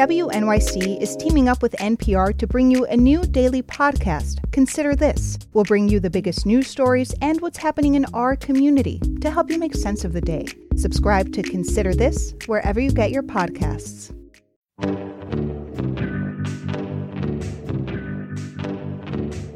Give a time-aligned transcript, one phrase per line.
[0.00, 5.38] WNYC is teaming up with NPR to bring you a new daily podcast, Consider This.
[5.52, 9.50] We'll bring you the biggest news stories and what's happening in our community to help
[9.50, 10.46] you make sense of the day.
[10.74, 14.10] Subscribe to Consider This wherever you get your podcasts.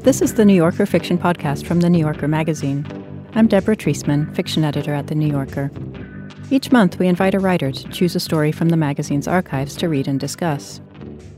[0.03, 2.85] This is the New Yorker Fiction Podcast from The New Yorker magazine.
[3.33, 5.71] I'm Deborah Treisman, fiction editor at The New Yorker.
[6.51, 9.89] Each month, we invite a writer to choose a story from the magazine's archives to
[9.89, 10.79] read and discuss.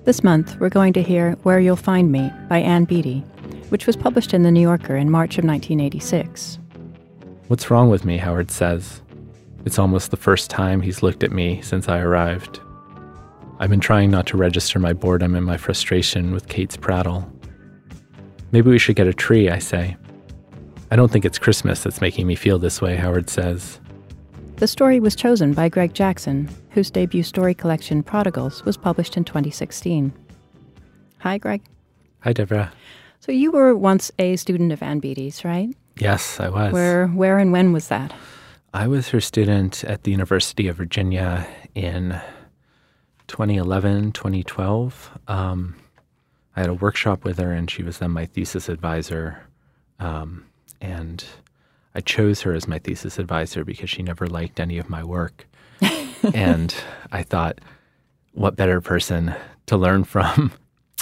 [0.03, 3.23] This month, we're going to hear Where You'll Find Me by Ann Beattie,
[3.70, 6.59] which was published in The New Yorker in March of 1986.
[7.48, 9.01] What's wrong with me, Howard says.
[9.63, 12.59] It's almost the first time he's looked at me since I arrived.
[13.59, 17.31] I've been trying not to register my boredom and my frustration with Kate's prattle.
[18.51, 19.95] Maybe we should get a tree, I say.
[20.91, 23.79] I don't think it's Christmas that's making me feel this way, Howard says.
[24.57, 29.23] The story was chosen by Greg Jackson, whose debut story collection Prodigals was published in
[29.23, 30.11] 2016.
[31.20, 31.61] Hi, Greg.
[32.21, 32.71] Hi, Deborah.
[33.20, 35.70] So you were once a student of Ann Beattie's, right?
[35.99, 36.73] Yes, I was.
[36.73, 38.15] Where, where, and when was that?
[38.73, 42.20] I was her student at the University of Virginia in
[43.27, 45.20] 2011, 2012.
[45.27, 45.76] Um,
[46.55, 49.39] I had a workshop with her, and she was then my thesis advisor.
[49.99, 50.45] Um,
[50.82, 51.23] and
[51.98, 55.48] I chose her as my thesis advisor because she never liked any of my work.
[56.34, 56.73] and
[57.12, 57.59] I thought,
[58.34, 59.34] what better person
[59.65, 60.51] to learn from?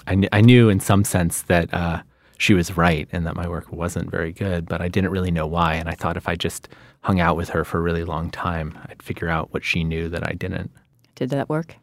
[0.07, 2.01] I, kn- I knew in some sense that uh,
[2.37, 5.45] she was right and that my work wasn't very good, but I didn't really know
[5.45, 5.73] why.
[5.73, 6.69] And I thought if I just
[7.01, 10.07] hung out with her for a really long time, I'd figure out what she knew
[10.07, 10.71] that I didn't.
[11.15, 11.75] Did that work?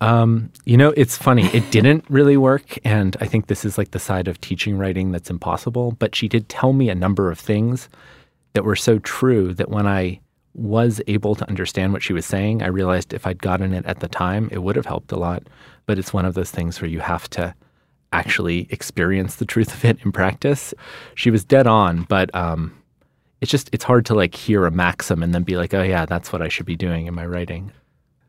[0.00, 1.46] Um, you know, it's funny.
[1.46, 2.78] It didn't really work.
[2.84, 5.92] And I think this is like the side of teaching writing that's impossible.
[5.98, 7.88] But she did tell me a number of things
[8.52, 10.20] that were so true that when I
[10.54, 14.00] was able to understand what she was saying, I realized if I'd gotten it at
[14.00, 15.44] the time, it would have helped a lot.
[15.86, 17.54] But it's one of those things where you have to
[18.12, 20.74] actually experience the truth of it in practice.
[21.14, 22.76] She was dead on, but um,
[23.40, 26.06] it's just it's hard to like hear a maxim and then be like, oh yeah,
[26.06, 27.72] that's what I should be doing in my writing.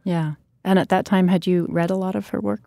[0.03, 0.34] Yeah.
[0.64, 2.62] And at that time, had you read a lot of her work?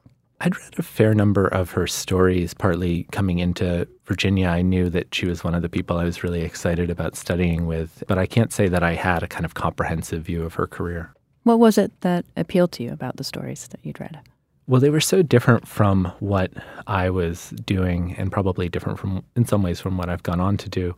[0.45, 4.49] I'd read a fair number of her stories, partly coming into Virginia.
[4.49, 7.67] I knew that she was one of the people I was really excited about studying
[7.67, 10.67] with, but I can't say that I had a kind of comprehensive view of her
[10.67, 11.15] career.
[11.45, 14.21] What was it that appealed to you about the stories that you'd read?
[14.67, 16.53] Well, they were so different from what
[16.87, 20.59] I was doing, and probably different from, in some ways, from what I've gone on
[20.59, 20.95] to do.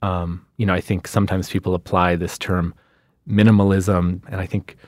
[0.00, 2.72] Um, you know, I think sometimes people apply this term
[3.28, 4.78] minimalism, and I think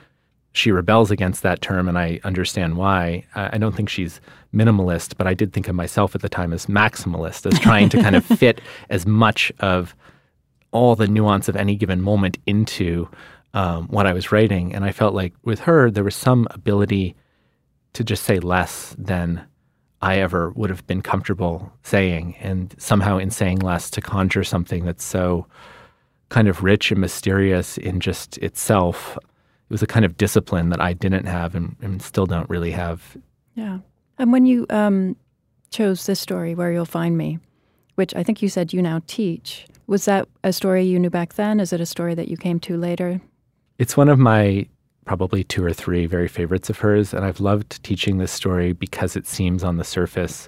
[0.53, 3.25] she rebels against that term, and I understand why.
[3.35, 4.19] I don't think she's
[4.53, 8.01] minimalist, but I did think of myself at the time as maximalist, as trying to
[8.01, 8.59] kind of fit
[8.89, 9.95] as much of
[10.71, 13.07] all the nuance of any given moment into
[13.53, 14.73] um, what I was writing.
[14.73, 17.15] And I felt like with her, there was some ability
[17.93, 19.45] to just say less than
[20.01, 24.83] I ever would have been comfortable saying, and somehow in saying less to conjure something
[24.83, 25.47] that's so
[26.29, 29.30] kind of rich and mysterious in just itself it
[29.71, 33.17] was a kind of discipline that I didn't have and, and still don't really have.
[33.55, 33.79] Yeah.
[34.17, 35.15] And when you um,
[35.71, 37.39] chose this story, Where You'll Find Me,
[37.95, 41.33] which I think you said you now teach, was that a story you knew back
[41.33, 41.59] then?
[41.59, 43.21] Is it a story that you came to later?
[43.79, 44.67] It's one of my
[45.05, 47.13] probably two or three very favorites of hers.
[47.13, 50.47] And I've loved teaching this story because it seems on the surface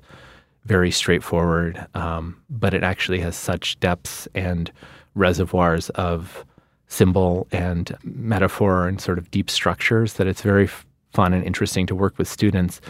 [0.66, 4.72] very straightforward, um, but it actually has such depths and
[5.16, 6.46] reservoirs of
[6.88, 10.68] symbol and metaphor and sort of deep structures that it's very
[11.12, 12.82] fun and interesting to work with students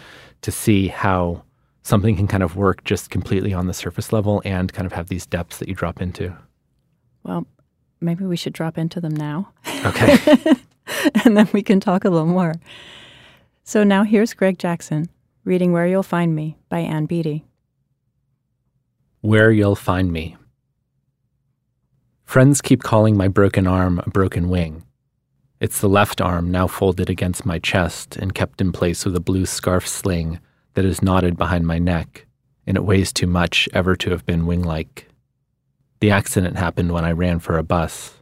[0.42, 1.42] to see how
[1.82, 5.08] something can kind of work just completely on the surface level and kind of have
[5.08, 6.34] these depths that you drop into.
[7.22, 7.46] Well,
[8.00, 9.52] maybe we should drop into them now.
[9.84, 10.16] Okay.
[11.24, 12.54] and then we can talk a little more.
[13.62, 15.08] So now here's Greg Jackson
[15.44, 17.44] reading Where You'll Find Me by Ann Beattie.
[19.20, 20.36] Where You'll Find Me
[22.24, 24.84] Friends keep calling my broken arm a broken wing.
[25.60, 29.20] It's the left arm now folded against my chest and kept in place with a
[29.20, 30.40] blue scarf sling
[30.74, 32.26] that is knotted behind my neck,
[32.66, 35.08] and it weighs too much ever to have been wing like.
[36.00, 38.14] The accident happened when I ran for a bus.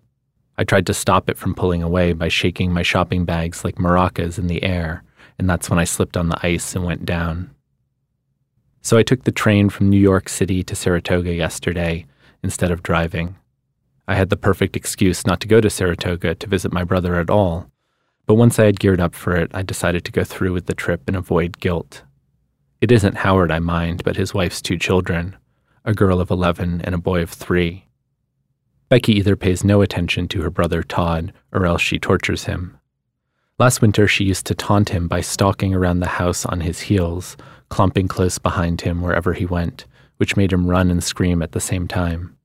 [0.58, 4.38] I tried to stop it from pulling away by shaking my shopping bags like maracas
[4.38, 5.02] in the air,
[5.38, 7.50] and that's when I slipped on the ice and went down.
[8.82, 12.04] So I took the train from New York City to Saratoga yesterday
[12.42, 13.36] instead of driving.
[14.12, 17.30] I had the perfect excuse not to go to Saratoga to visit my brother at
[17.30, 17.70] all.
[18.26, 20.74] But once I had geared up for it, I decided to go through with the
[20.74, 22.02] trip and avoid guilt.
[22.82, 25.38] It isn't Howard I mind, but his wife's two children
[25.86, 27.86] a girl of 11 and a boy of three.
[28.90, 32.78] Becky either pays no attention to her brother Todd or else she tortures him.
[33.58, 37.38] Last winter, she used to taunt him by stalking around the house on his heels,
[37.70, 39.86] clumping close behind him wherever he went,
[40.18, 42.36] which made him run and scream at the same time.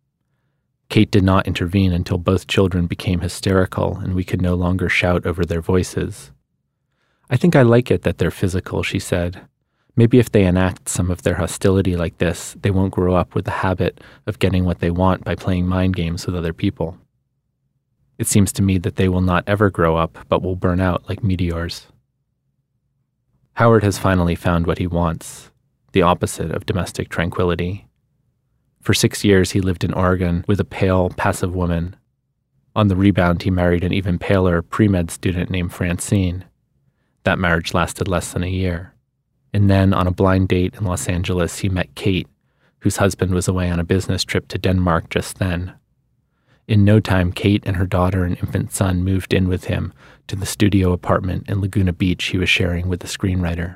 [0.89, 5.25] Kate did not intervene until both children became hysterical and we could no longer shout
[5.25, 6.31] over their voices.
[7.29, 9.41] I think I like it that they're physical, she said.
[9.97, 13.45] Maybe if they enact some of their hostility like this, they won't grow up with
[13.45, 16.97] the habit of getting what they want by playing mind games with other people.
[18.17, 21.09] It seems to me that they will not ever grow up, but will burn out
[21.09, 21.87] like meteors.
[23.53, 25.51] Howard has finally found what he wants
[25.93, 27.86] the opposite of domestic tranquility.
[28.87, 31.97] For six years, he lived in Oregon with a pale, passive woman.
[32.73, 36.45] On the rebound, he married an even paler pre med student named Francine.
[37.25, 38.93] That marriage lasted less than a year.
[39.53, 42.29] And then, on a blind date in Los Angeles, he met Kate,
[42.79, 45.73] whose husband was away on a business trip to Denmark just then.
[46.65, 49.91] In no time, Kate and her daughter and infant son moved in with him
[50.27, 53.75] to the studio apartment in Laguna Beach he was sharing with the screenwriter.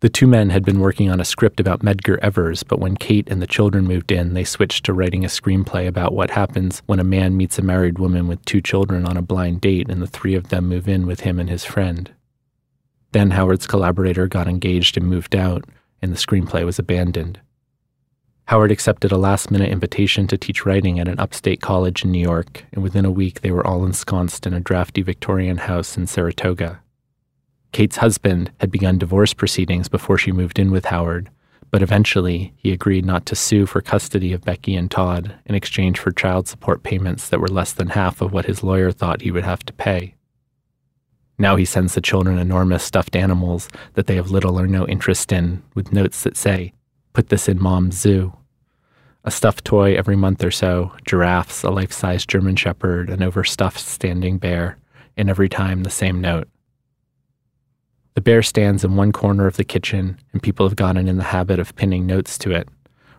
[0.00, 3.26] The two men had been working on a script about Medgar Evers, but when Kate
[3.30, 7.00] and the children moved in, they switched to writing a screenplay about what happens when
[7.00, 10.06] a man meets a married woman with two children on a blind date and the
[10.06, 12.10] three of them move in with him and his friend.
[13.12, 15.64] Then Howard's collaborator got engaged and moved out,
[16.02, 17.40] and the screenplay was abandoned.
[18.48, 22.20] Howard accepted a last minute invitation to teach writing at an upstate college in New
[22.20, 26.06] York, and within a week they were all ensconced in a drafty Victorian house in
[26.06, 26.82] Saratoga.
[27.76, 31.28] Kate's husband had begun divorce proceedings before she moved in with Howard,
[31.70, 35.98] but eventually he agreed not to sue for custody of Becky and Todd in exchange
[35.98, 39.30] for child support payments that were less than half of what his lawyer thought he
[39.30, 40.14] would have to pay.
[41.36, 45.30] Now he sends the children enormous stuffed animals that they have little or no interest
[45.30, 46.72] in, with notes that say,
[47.12, 48.32] Put this in mom's zoo.
[49.24, 53.80] A stuffed toy every month or so, giraffes, a life size German shepherd, an overstuffed
[53.80, 54.78] standing bear,
[55.14, 56.48] and every time the same note
[58.16, 61.22] the bear stands in one corner of the kitchen, and people have gotten in the
[61.22, 62.68] habit of pinning notes to it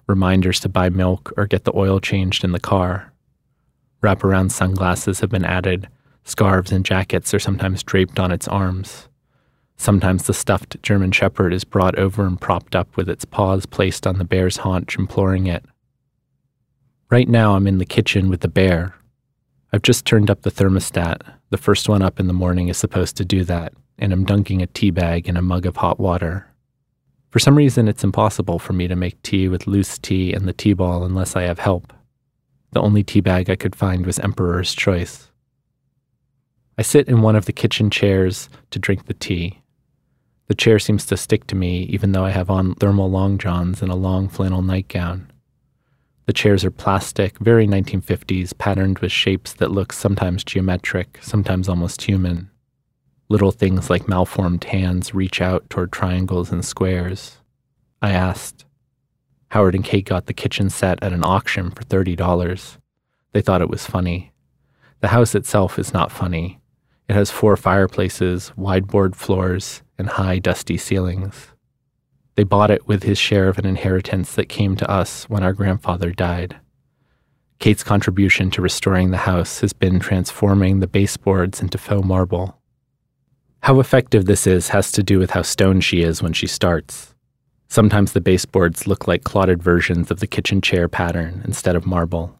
[0.08, 3.12] reminders to buy milk or get the oil changed in the car.
[4.02, 5.88] Wraparound sunglasses have been added,
[6.24, 9.10] scarves and jackets are sometimes draped on its arms.
[9.76, 14.08] Sometimes the stuffed German shepherd is brought over and propped up with its paws placed
[14.08, 15.64] on the bear's haunch, imploring it.
[17.12, 18.96] Right now, I'm in the kitchen with the bear.
[19.74, 21.22] I've just turned up the thermostat.
[21.50, 24.62] The first one up in the morning is supposed to do that and I'm dunking
[24.62, 26.48] a tea bag in a mug of hot water.
[27.30, 30.54] For some reason, it's impossible for me to make tea with loose tea and the
[30.54, 31.94] tea ball unless I have help.
[32.72, 35.32] The only tea bag I could find was Emperor's Choice.
[36.78, 39.62] I sit in one of the kitchen chairs to drink the tea.
[40.48, 43.82] The chair seems to stick to me, even though I have on thermal long johns
[43.82, 45.32] and a long flannel nightgown.
[46.28, 52.02] The chairs are plastic, very 1950s, patterned with shapes that look sometimes geometric, sometimes almost
[52.02, 52.52] human.
[53.30, 57.38] Little things like malformed hands reach out toward triangles and squares.
[58.02, 58.66] I asked.
[59.52, 62.78] Howard and Kate got the kitchen set at an auction for $30.
[63.32, 64.34] They thought it was funny.
[65.00, 66.60] The house itself is not funny.
[67.08, 71.54] It has four fireplaces, wide board floors, and high, dusty ceilings.
[72.38, 75.54] They bought it with his share of an inheritance that came to us when our
[75.54, 76.56] grandfather died.
[77.58, 82.62] Kate's contribution to restoring the house has been transforming the baseboards into faux marble.
[83.64, 87.16] How effective this is has to do with how stoned she is when she starts.
[87.70, 92.38] Sometimes the baseboards look like clotted versions of the kitchen chair pattern instead of marble.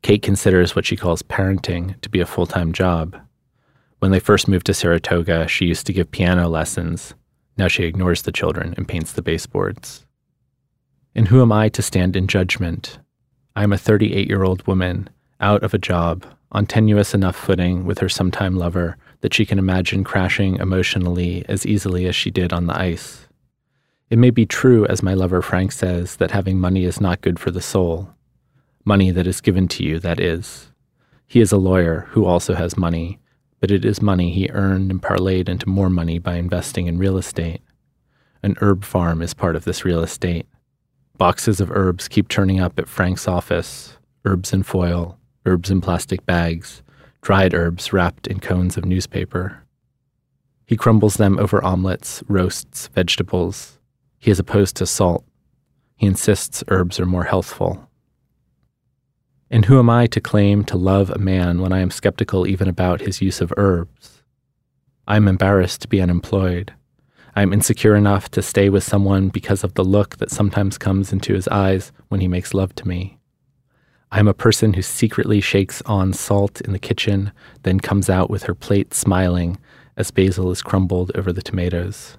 [0.00, 3.18] Kate considers what she calls parenting to be a full time job.
[3.98, 7.12] When they first moved to Saratoga, she used to give piano lessons.
[7.56, 10.06] Now she ignores the children and paints the baseboards.
[11.14, 12.98] And who am I to stand in judgment?
[13.56, 17.84] I am a 38 year old woman, out of a job, on tenuous enough footing
[17.84, 22.52] with her sometime lover that she can imagine crashing emotionally as easily as she did
[22.52, 23.26] on the ice.
[24.08, 27.38] It may be true, as my lover Frank says, that having money is not good
[27.38, 28.10] for the soul.
[28.84, 30.72] Money that is given to you, that is.
[31.26, 33.20] He is a lawyer who also has money,
[33.60, 37.18] but it is money he earned and parlayed into more money by investing in real
[37.18, 37.60] estate.
[38.42, 40.46] An herb farm is part of this real estate.
[41.18, 46.24] Boxes of herbs keep turning up at Frank's office herbs in foil, herbs in plastic
[46.26, 46.82] bags,
[47.22, 49.62] dried herbs wrapped in cones of newspaper.
[50.66, 53.78] He crumbles them over omelets, roasts, vegetables.
[54.18, 55.24] He is opposed to salt.
[55.96, 57.89] He insists herbs are more healthful.
[59.50, 62.68] And who am I to claim to love a man when I am skeptical even
[62.68, 64.22] about his use of herbs?
[65.08, 66.72] I am embarrassed to be unemployed.
[67.34, 71.12] I am insecure enough to stay with someone because of the look that sometimes comes
[71.12, 73.18] into his eyes when he makes love to me.
[74.12, 78.44] I'm a person who secretly shakes on salt in the kitchen, then comes out with
[78.44, 79.58] her plate smiling
[79.96, 82.16] as basil is crumbled over the tomatoes.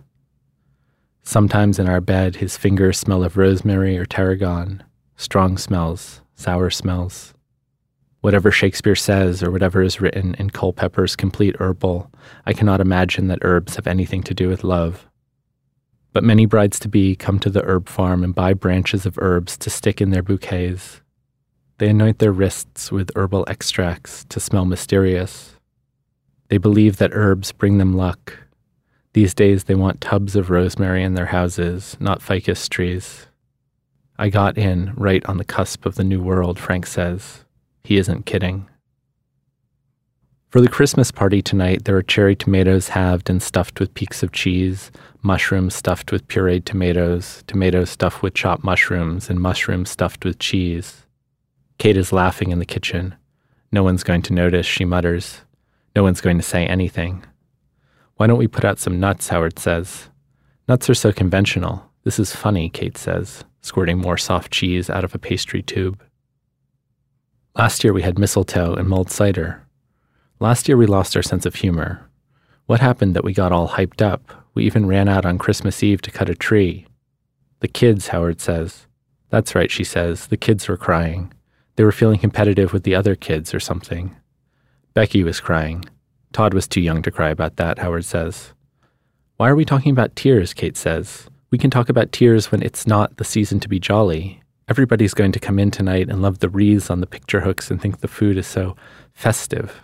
[1.24, 4.84] Sometimes in our bed, his fingers smell of rosemary or tarragon,
[5.16, 7.34] strong smells, sour smells.
[8.22, 12.12] Whatever Shakespeare says or whatever is written in Culpeper's Complete Herbal,
[12.46, 15.08] I cannot imagine that herbs have anything to do with love.
[16.14, 19.58] But many brides to be come to the herb farm and buy branches of herbs
[19.60, 21.02] to stick in their bouquets.
[21.78, 25.56] They anoint their wrists with herbal extracts to smell mysterious.
[26.50, 28.38] They believe that herbs bring them luck.
[29.14, 33.28] These days they want tubs of rosemary in their houses, not ficus trees.
[34.22, 37.44] I got in right on the cusp of the new world, Frank says.
[37.84, 38.70] He isn't kidding.
[40.50, 44.32] For the Christmas party tonight, there are cherry tomatoes halved and stuffed with peaks of
[44.32, 44.92] cheese,
[45.24, 51.08] mushrooms stuffed with pureed tomatoes, tomatoes stuffed with chopped mushrooms, and mushrooms stuffed with cheese.
[51.80, 53.16] Kate is laughing in the kitchen.
[53.72, 55.42] No one's going to notice, she mutters.
[55.96, 57.26] No one's going to say anything.
[58.18, 59.30] Why don't we put out some nuts?
[59.30, 60.10] Howard says.
[60.68, 61.90] Nuts are so conventional.
[62.04, 66.02] This is funny, Kate says, squirting more soft cheese out of a pastry tube.
[67.56, 69.66] Last year we had mistletoe and mulled cider.
[70.40, 72.10] Last year we lost our sense of humor.
[72.66, 74.48] What happened that we got all hyped up?
[74.54, 76.88] We even ran out on Christmas Eve to cut a tree.
[77.60, 78.88] The kids, Howard says.
[79.30, 80.28] That's right, she says.
[80.28, 81.34] The kids were crying.
[81.76, 84.16] They were feeling competitive with the other kids or something.
[84.94, 85.86] Becky was crying.
[86.34, 88.54] Todd was too young to cry about that, Howard says.
[89.38, 90.54] Why are we talking about tears?
[90.54, 91.28] Kate says.
[91.52, 94.42] We can talk about tears when it's not the season to be jolly.
[94.70, 97.82] Everybody's going to come in tonight and love the wreaths on the picture hooks and
[97.82, 98.78] think the food is so
[99.14, 99.82] festive.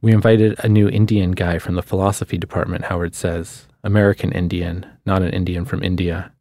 [0.00, 3.68] We invited a new Indian guy from the philosophy department, Howard says.
[3.84, 6.32] American Indian, not an Indian from India.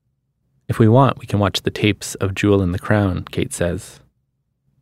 [0.67, 3.99] If we want, we can watch the tapes of Jewel in the Crown, Kate says.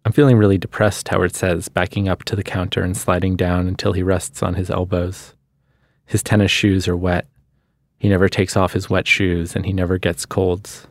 [0.06, 3.92] I'm feeling really depressed, Howard says, backing up to the counter and sliding down until
[3.92, 5.34] he rests on his elbows.
[6.06, 7.28] His tennis shoes are wet.
[8.00, 10.88] He never takes off his wet shoes and he never gets colds.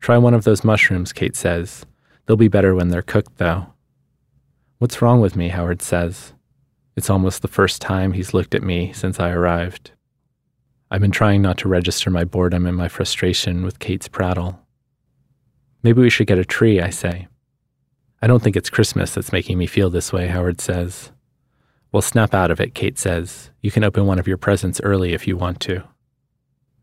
[0.00, 1.86] Try one of those mushrooms, Kate says.
[2.26, 3.66] They'll be better when they're cooked, though.
[4.78, 5.48] What's wrong with me?
[5.48, 6.32] Howard says.
[6.96, 9.90] It's almost the first time he's looked at me since I arrived.
[10.90, 14.60] I've been trying not to register my boredom and my frustration with Kate's prattle.
[15.82, 17.28] Maybe we should get a tree, I say.
[18.22, 21.10] I don't think it's Christmas that's making me feel this way, Howard says.
[21.92, 23.50] Well, snap out of it, Kate says.
[23.60, 25.84] You can open one of your presents early if you want to.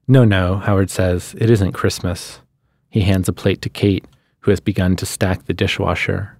[0.08, 1.36] No, no, Howard says.
[1.38, 2.42] It isn't Christmas.
[2.90, 4.06] He hands a plate to Kate,
[4.42, 6.38] who has begun to stack the dishwasher.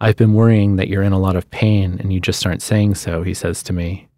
[0.00, 2.96] I've been worrying that you're in a lot of pain and you just aren't saying
[2.96, 4.08] so, he says to me.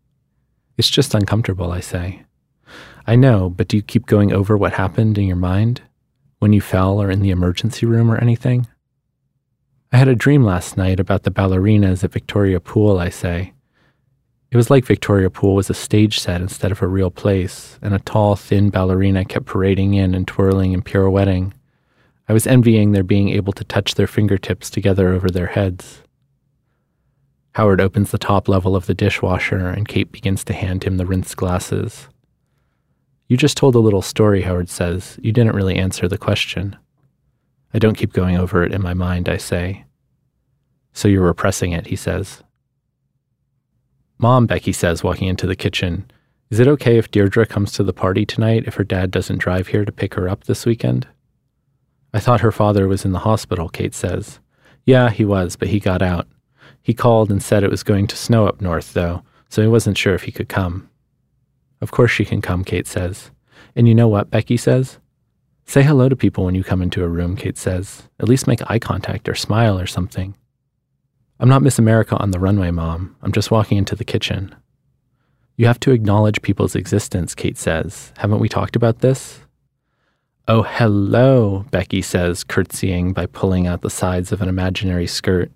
[0.77, 2.25] It's just uncomfortable, I say.
[3.07, 5.83] I know, but do you keep going over what happened in your mind?
[6.39, 8.67] When you fell or in the emergency room or anything?
[9.93, 13.53] I had a dream last night about the ballerinas at Victoria Pool, I say.
[14.51, 17.95] It was like Victoria Pool was a stage set instead of a real place, and
[17.95, 21.55] a tall, thin ballerina kept parading in and twirling and pirouetting.
[22.29, 26.03] I was envying their being able to touch their fingertips together over their heads.
[27.53, 31.07] Howard opens the top level of the dishwasher, and Kate begins to hand him the
[31.07, 32.09] rinsed glasses.
[33.29, 35.17] You just told a little story, Howard says.
[35.23, 36.77] You didn't really answer the question.
[37.73, 39.85] I don't keep going over it in my mind, I say.
[40.93, 42.43] So you're repressing it, he says.
[44.23, 46.11] Mom, Becky says, walking into the kitchen,
[46.51, 49.69] is it okay if Deirdre comes to the party tonight if her dad doesn't drive
[49.69, 51.09] here to pick her up this weekend?
[52.13, 54.39] I thought her father was in the hospital, Kate says.
[54.85, 56.29] Yeah, he was, but he got out.
[56.83, 59.97] He called and said it was going to snow up north, though, so he wasn't
[59.97, 60.91] sure if he could come.
[61.81, 63.31] Of course she can come, Kate says.
[63.75, 64.99] And you know what, Becky says?
[65.65, 68.03] Say hello to people when you come into a room, Kate says.
[68.19, 70.35] At least make eye contact or smile or something.
[71.41, 73.17] I'm not Miss America on the runway, Mom.
[73.23, 74.55] I'm just walking into the kitchen.
[75.57, 78.13] You have to acknowledge people's existence, Kate says.
[78.19, 79.41] Haven't we talked about this?
[80.47, 85.51] Oh, hello, Becky says, curtsying by pulling out the sides of an imaginary skirt.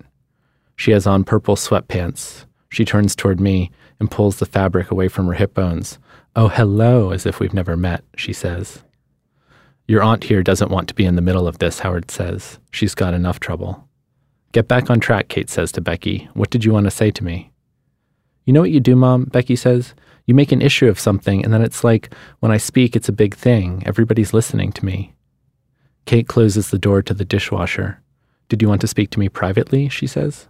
[0.75, 2.45] She has on purple sweatpants.
[2.69, 5.99] She turns toward me and pulls the fabric away from her hip bones.
[6.35, 8.83] Oh, hello, as if we've never met, she says.
[9.87, 12.57] Your aunt here doesn't want to be in the middle of this, Howard says.
[12.71, 13.87] She's got enough trouble.
[14.55, 16.29] Get back on track, Kate says to Becky.
[16.33, 17.51] What did you want to say to me?
[18.45, 19.25] You know what you do, Mom?
[19.25, 19.93] Becky says.
[20.27, 23.11] You make an issue of something, and then it's like when I speak, it's a
[23.11, 23.83] big thing.
[23.85, 25.13] Everybody's listening to me.
[26.05, 28.01] Kate closes the door to the dishwasher.
[28.47, 29.89] Did you want to speak to me privately?
[29.89, 30.47] she says.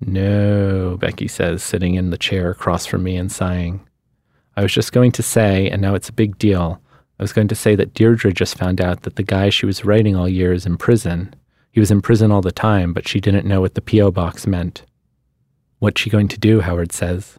[0.00, 3.84] No, Becky says, sitting in the chair across from me and sighing.
[4.56, 6.80] I was just going to say, and now it's a big deal.
[7.18, 9.84] I was going to say that Deirdre just found out that the guy she was
[9.84, 11.34] writing all year is in prison.
[11.76, 14.10] He was in prison all the time, but she didn't know what the P.O.
[14.10, 14.86] box meant.
[15.78, 16.62] What's she going to do?
[16.62, 17.38] Howard says.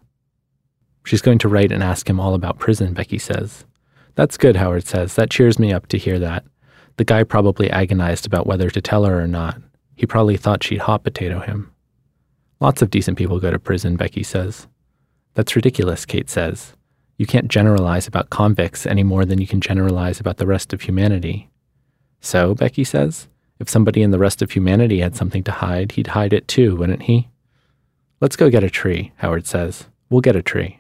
[1.08, 3.66] She's going to write and ask him all about prison, Becky says.
[4.14, 5.16] That's good, Howard says.
[5.16, 6.46] That cheers me up to hear that.
[6.98, 9.60] The guy probably agonized about whether to tell her or not.
[9.96, 11.74] He probably thought she'd hot potato him.
[12.60, 14.68] Lots of decent people go to prison, Becky says.
[15.34, 16.76] That's ridiculous, Kate says.
[17.18, 20.82] You can't generalize about convicts any more than you can generalize about the rest of
[20.82, 21.50] humanity.
[22.22, 26.08] So, Becky says, if somebody in the rest of humanity had something to hide, he'd
[26.08, 27.30] hide it too, wouldn't he?
[28.22, 29.88] Let's go get a tree, Howard says.
[30.10, 30.80] We'll get a tree.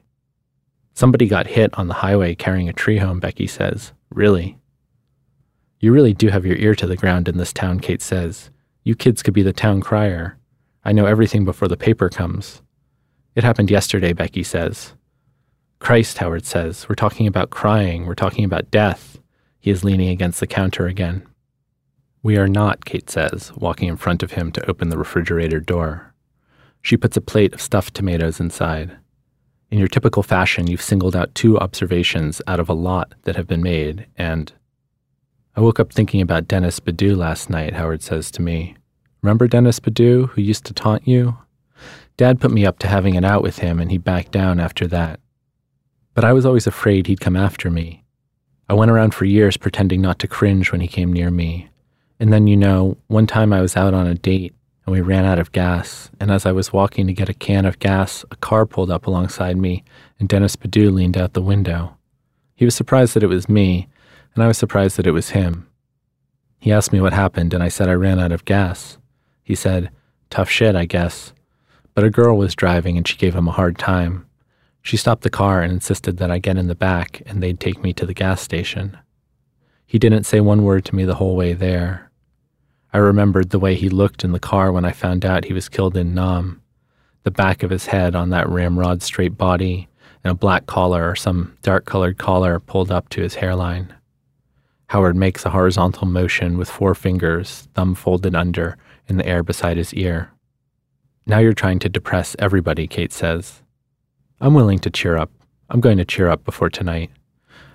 [0.94, 3.94] Somebody got hit on the highway carrying a tree home, Becky says.
[4.10, 4.58] Really?
[5.80, 8.50] You really do have your ear to the ground in this town, Kate says.
[8.84, 10.38] You kids could be the town crier.
[10.84, 12.64] I know everything before the paper comes.
[13.36, 14.94] It happened yesterday, Becky says.
[15.80, 16.90] Christ, Howard says.
[16.90, 18.08] We're talking about crying.
[18.08, 19.20] We're talking about death.
[19.60, 21.27] He is leaning against the counter again.
[22.24, 26.14] We are not, Kate says, walking in front of him to open the refrigerator door.
[26.82, 28.98] She puts a plate of stuffed tomatoes inside.
[29.70, 33.48] In your typical fashion, you've singled out two observations out of a lot that have
[33.48, 34.52] been made, and
[35.56, 38.78] I woke up thinking about Dennis Badu last night, Howard says to me.
[39.22, 41.38] Remember Dennis Badu, who used to taunt you?
[42.16, 44.88] Dad put me up to having it out with him, and he backed down after
[44.88, 45.20] that.
[46.14, 48.04] But I was always afraid he'd come after me.
[48.70, 51.70] I went around for years pretending not to cringe when he came near me.
[52.20, 54.56] And then, you know, one time I was out on a date
[54.86, 56.10] and we ran out of gas.
[56.20, 59.06] And as I was walking to get a can of gas, a car pulled up
[59.06, 59.84] alongside me,
[60.20, 61.98] and Dennis Badu leaned out the window.
[62.56, 63.88] He was surprised that it was me,
[64.34, 65.68] and I was surprised that it was him.
[66.60, 68.98] He asked me what happened, and I said I ran out of gas.
[69.44, 69.92] He said,
[70.30, 71.34] Tough shit, I guess.
[71.94, 74.28] But a girl was driving, and she gave him a hard time.
[74.88, 77.84] She stopped the car and insisted that I get in the back and they'd take
[77.84, 78.98] me to the gas station.
[79.86, 82.07] He didn't say one word to me the whole way there.
[82.94, 85.70] I remembered the way he looked in the car when I found out he was
[85.70, 86.62] killed in Nam.
[87.24, 89.88] The back of his head on that ramrod straight body,
[90.24, 93.94] and a black collar or some dark colored collar pulled up to his hairline.
[94.88, 99.78] Howard makes a horizontal motion with four fingers, thumb folded under, in the air beside
[99.78, 100.32] his ear.
[101.26, 103.62] Now you're trying to depress everybody, Kate says.
[104.40, 105.32] I'm willing to cheer up.
[105.70, 107.12] I'm going to cheer up before tonight.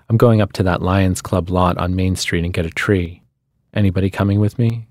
[0.08, 3.22] I'm going up to that Lions Club lot on Main Street and get a tree.
[3.74, 4.88] Anybody coming with me?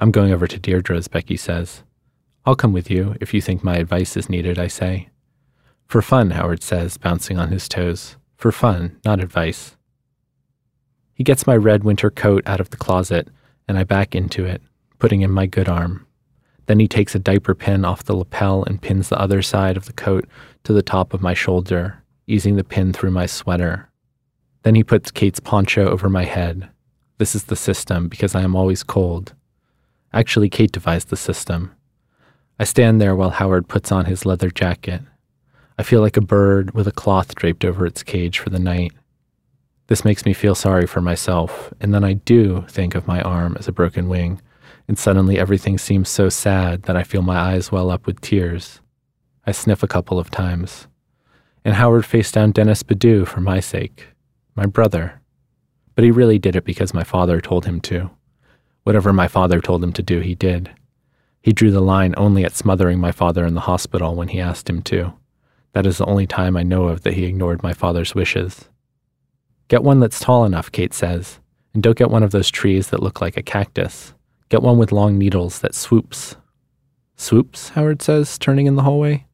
[0.00, 1.82] I'm going over to Deirdre's, Becky says.
[2.46, 5.08] I'll come with you if you think my advice is needed, I say.
[5.88, 8.16] For fun, Howard says, bouncing on his toes.
[8.36, 9.76] For fun, not advice.
[11.14, 13.28] He gets my red winter coat out of the closet,
[13.66, 14.62] and I back into it,
[15.00, 16.06] putting in my good arm.
[16.66, 19.86] Then he takes a diaper pin off the lapel and pins the other side of
[19.86, 20.28] the coat
[20.62, 23.88] to the top of my shoulder, easing the pin through my sweater.
[24.62, 26.68] Then he puts Kate's poncho over my head.
[27.16, 29.34] This is the system because I am always cold,
[30.12, 31.72] Actually, Kate devised the system.
[32.58, 35.02] I stand there while Howard puts on his leather jacket.
[35.78, 38.92] I feel like a bird with a cloth draped over its cage for the night.
[39.86, 43.56] This makes me feel sorry for myself, and then I do think of my arm
[43.58, 44.42] as a broken wing,
[44.88, 48.80] and suddenly everything seems so sad that I feel my eyes well up with tears.
[49.46, 50.88] I sniff a couple of times.
[51.64, 54.08] And Howard faced down Dennis Badu for my sake,
[54.54, 55.20] my brother.
[55.94, 58.10] But he really did it because my father told him to.
[58.88, 60.70] Whatever my father told him to do, he did.
[61.42, 64.70] He drew the line only at smothering my father in the hospital when he asked
[64.70, 65.12] him to.
[65.74, 68.70] That is the only time I know of that he ignored my father's wishes.
[69.68, 71.38] Get one that's tall enough, Kate says,
[71.74, 74.14] and don't get one of those trees that look like a cactus.
[74.48, 76.36] Get one with long needles that swoops.
[77.14, 79.26] Swoops, Howard says, turning in the hallway.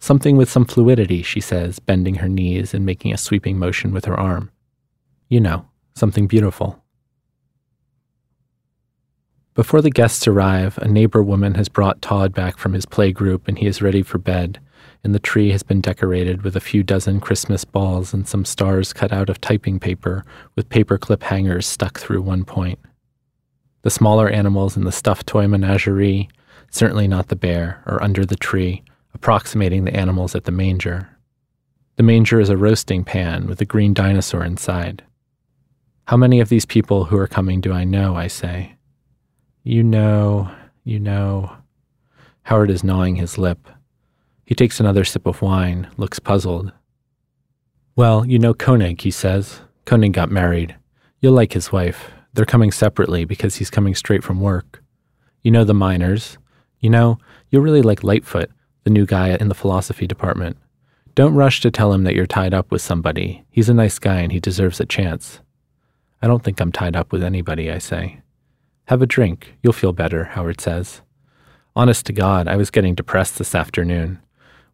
[0.00, 4.04] Something with some fluidity, she says, bending her knees and making a sweeping motion with
[4.04, 4.50] her arm.
[5.30, 6.81] You know, something beautiful.
[9.54, 13.46] Before the guests arrive, a neighbor woman has brought Todd back from his play group
[13.46, 14.58] and he is ready for bed,
[15.04, 18.94] and the tree has been decorated with a few dozen Christmas balls and some stars
[18.94, 20.24] cut out of typing paper
[20.56, 22.78] with paperclip hangers stuck through one point.
[23.82, 26.30] The smaller animals in the stuffed toy menagerie,
[26.70, 31.10] certainly not the bear, are under the tree, approximating the animals at the manger.
[31.96, 35.04] The manger is a roasting pan with a green dinosaur inside.
[36.06, 38.16] How many of these people who are coming do I know?
[38.16, 38.76] I say.
[39.64, 40.50] You know,
[40.82, 41.56] you know.
[42.42, 43.68] Howard is gnawing his lip.
[44.44, 46.72] He takes another sip of wine, looks puzzled.
[47.94, 49.60] Well, you know Koenig, he says.
[49.84, 50.74] Koenig got married.
[51.20, 52.10] You'll like his wife.
[52.32, 54.82] They're coming separately because he's coming straight from work.
[55.42, 56.38] You know the miners.
[56.80, 57.18] You know,
[57.50, 58.50] you'll really like Lightfoot,
[58.82, 60.56] the new guy in the philosophy department.
[61.14, 63.44] Don't rush to tell him that you're tied up with somebody.
[63.50, 65.40] He's a nice guy and he deserves a chance.
[66.20, 68.21] I don't think I'm tied up with anybody, I say.
[68.86, 69.54] Have a drink.
[69.62, 71.02] You'll feel better, Howard says.
[71.74, 74.20] Honest to God, I was getting depressed this afternoon.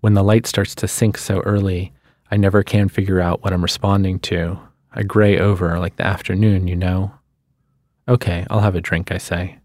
[0.01, 1.93] When the light starts to sink so early,
[2.31, 4.59] I never can figure out what I'm responding to.
[4.93, 7.13] I gray over like the afternoon, you know.
[8.09, 9.59] Okay, I'll have a drink, I say.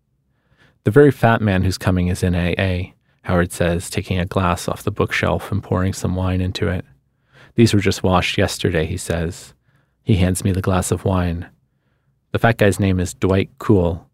[0.84, 2.92] The very fat man who's coming is in AA,
[3.24, 6.84] Howard says, taking a glass off the bookshelf and pouring some wine into it.
[7.56, 9.54] These were just washed yesterday, he says.
[10.04, 11.48] He hands me the glass of wine.
[12.34, 14.10] The fat guy's name is Dwight Cool.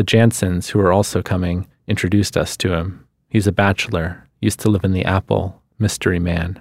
[0.00, 3.06] The Jansons, who are also coming, introduced us to him.
[3.28, 6.58] He's a bachelor, used to live in the Apple, mystery man.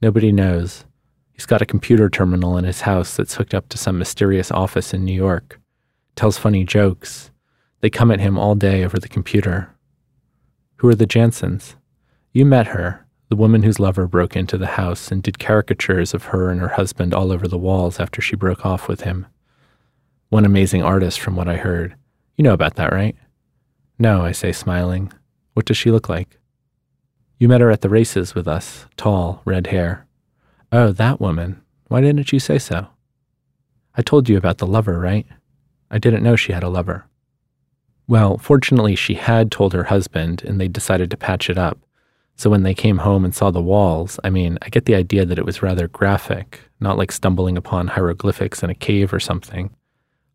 [0.00, 0.86] Nobody knows.
[1.32, 4.94] He's got a computer terminal in his house that's hooked up to some mysterious office
[4.94, 5.60] in New York
[6.16, 7.30] tells funny jokes.
[7.82, 9.68] They come at him all day over the computer.
[10.76, 11.74] Who are the Jansons?
[12.32, 16.24] You met her, the woman whose lover broke into the house and did caricatures of
[16.24, 19.26] her and her husband all over the walls after she broke off with him.
[20.30, 21.94] One amazing artist, from what I heard.
[22.38, 23.16] You know about that, right?
[23.98, 25.12] No, I say, smiling.
[25.54, 26.38] What does she look like?
[27.36, 30.06] You met her at the races with us, tall, red hair.
[30.70, 31.60] Oh, that woman.
[31.88, 32.86] Why didn't you say so?
[33.96, 35.26] I told you about the lover, right?
[35.90, 37.06] I didn't know she had a lover.
[38.06, 41.80] Well, fortunately, she had told her husband, and they decided to patch it up.
[42.36, 45.26] So when they came home and saw the walls, I mean, I get the idea
[45.26, 49.74] that it was rather graphic, not like stumbling upon hieroglyphics in a cave or something.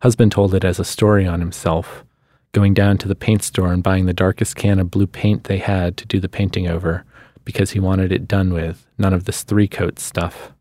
[0.04, 2.04] Husband told it as a story on himself,
[2.52, 5.60] going down to the paint store and buying the darkest can of blue paint they
[5.60, 7.06] had to do the painting over,
[7.46, 10.52] because he wanted it done with, none of this three coat stuff.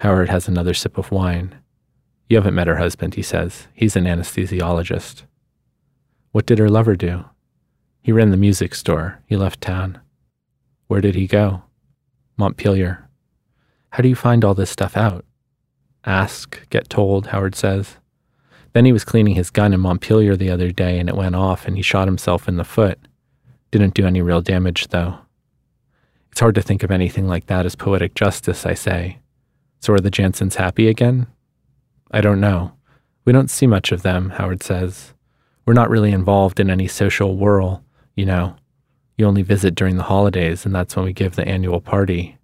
[0.00, 1.54] Howard has another sip of wine.
[2.28, 3.68] You haven't met her husband, he says.
[3.72, 5.22] He's an anesthesiologist.
[6.32, 7.26] What did her lover do?
[8.02, 9.20] He ran the music store.
[9.26, 10.00] He left town.
[10.88, 11.62] Where did he go?
[12.36, 13.08] Montpelier.
[13.90, 15.24] How do you find all this stuff out?
[16.04, 17.98] Ask, get told, Howard says.
[18.72, 21.66] Then he was cleaning his gun in Montpelier the other day and it went off
[21.66, 22.98] and he shot himself in the foot.
[23.70, 25.18] Didn't do any real damage, though.
[26.30, 29.18] It's hard to think of anything like that as poetic justice, I say.
[29.80, 31.26] So are the Jansons happy again?
[32.10, 32.72] I don't know.
[33.24, 35.14] We don't see much of them, Howard says.
[35.66, 37.84] We're not really involved in any social whirl,
[38.16, 38.56] you know.
[39.16, 42.38] You only visit during the holidays, and that's when we give the annual party.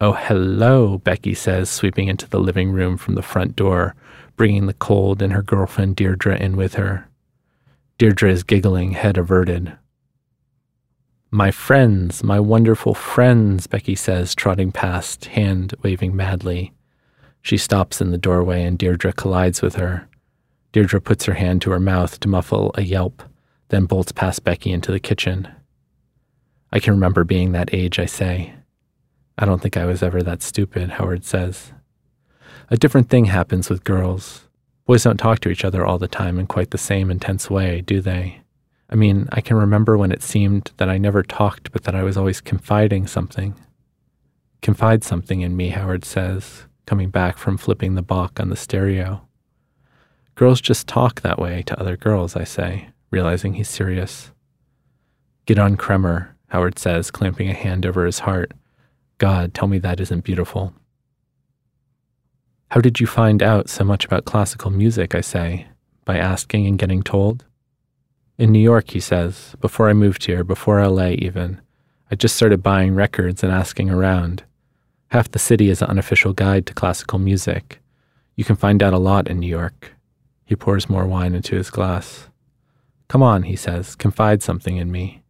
[0.00, 3.96] Oh, hello, Becky says, sweeping into the living room from the front door,
[4.38, 7.10] bringing the cold and her girlfriend Deirdre in with her.
[7.98, 9.76] Deirdre is giggling, head averted.
[11.30, 16.72] My friends, my wonderful friends, Becky says, trotting past, hand waving madly.
[17.42, 20.08] She stops in the doorway and Deirdre collides with her.
[20.72, 23.22] Deirdre puts her hand to her mouth to muffle a yelp,
[23.68, 25.48] then bolts past Becky into the kitchen.
[26.72, 28.54] I can remember being that age, I say.
[29.36, 31.72] I don't think I was ever that stupid, Howard says.
[32.70, 34.46] A different thing happens with girls.
[34.84, 37.80] Boys don't talk to each other all the time in quite the same intense way,
[37.80, 38.40] do they?
[38.90, 42.02] I mean, I can remember when it seemed that I never talked, but that I
[42.02, 43.54] was always confiding something.
[44.60, 49.26] Confide something in me, Howard says, coming back from flipping the Bach on the stereo.
[50.34, 54.30] Girls just talk that way to other girls, I say, realizing he's serious.
[55.46, 58.52] Gidon Kremer, Howard says, clamping a hand over his heart.
[59.16, 60.74] God, tell me that isn't beautiful.
[62.70, 65.14] How did you find out so much about classical music?
[65.14, 65.68] I say,
[66.04, 67.46] by asking and getting told.
[68.36, 71.62] In New York, he says, before I moved here, before LA even,
[72.10, 74.44] I just started buying records and asking around.
[75.12, 77.80] Half the city is an unofficial guide to classical music.
[78.36, 79.94] You can find out a lot in New York.
[80.44, 82.28] He pours more wine into his glass.
[83.08, 85.22] Come on, he says, confide something in me.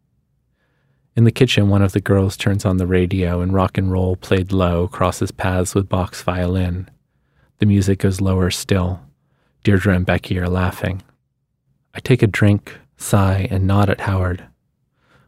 [1.15, 4.17] In the kitchen, one of the girls turns on the radio and rock and roll
[4.17, 6.89] played low crosses paths with Bach's violin.
[7.59, 9.01] The music goes lower still.
[9.63, 11.01] Deirdre and Becky are laughing.
[11.93, 14.45] I take a drink, sigh, and nod at Howard.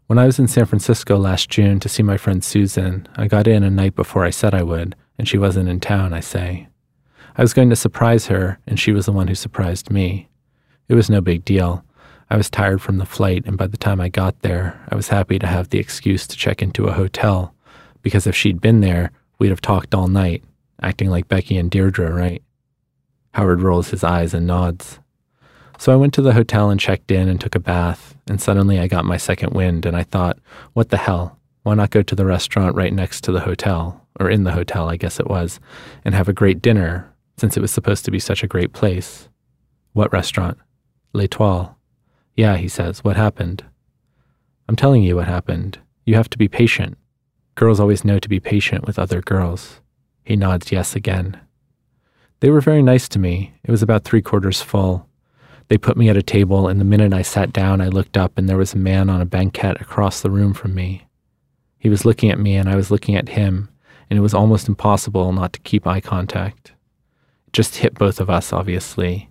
[0.07, 3.47] When I was in San Francisco last June to see my friend Susan, I got
[3.47, 6.67] in a night before I said I would, and she wasn't in town, I say.
[7.37, 10.29] I was going to surprise her, and she was the one who surprised me.
[10.87, 11.83] It was no big deal.
[12.29, 15.09] I was tired from the flight, and by the time I got there, I was
[15.09, 17.53] happy to have the excuse to check into a hotel,
[18.01, 20.43] because if she'd been there, we'd have talked all night,
[20.81, 22.43] acting like Becky and Deirdre, right?
[23.33, 24.99] Howard rolls his eyes and nods.
[25.77, 28.79] So I went to the hotel and checked in and took a bath, and suddenly
[28.79, 30.37] I got my second wind, and I thought,
[30.73, 31.39] what the hell?
[31.63, 34.89] Why not go to the restaurant right next to the hotel, or in the hotel,
[34.89, 35.59] I guess it was,
[36.05, 39.29] and have a great dinner, since it was supposed to be such a great place?
[39.93, 40.57] What restaurant?
[41.13, 41.77] L'Etoile.
[42.35, 43.63] Yeah, he says, what happened?
[44.69, 45.79] I'm telling you what happened.
[46.05, 46.97] You have to be patient.
[47.55, 49.81] Girls always know to be patient with other girls.
[50.23, 51.39] He nods yes again.
[52.39, 53.53] They were very nice to me.
[53.63, 55.07] It was about three quarters full.
[55.67, 58.37] They put me at a table, and the minute I sat down, I looked up,
[58.37, 61.07] and there was a man on a banquette across the room from me.
[61.79, 63.69] He was looking at me, and I was looking at him,
[64.09, 66.73] and it was almost impossible not to keep eye contact.
[67.47, 69.29] It just hit both of us, obviously.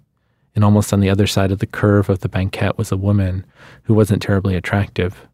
[0.55, 3.45] And almost on the other side of the curve of the banquette was a woman
[3.85, 5.29] who wasn't terribly attractive.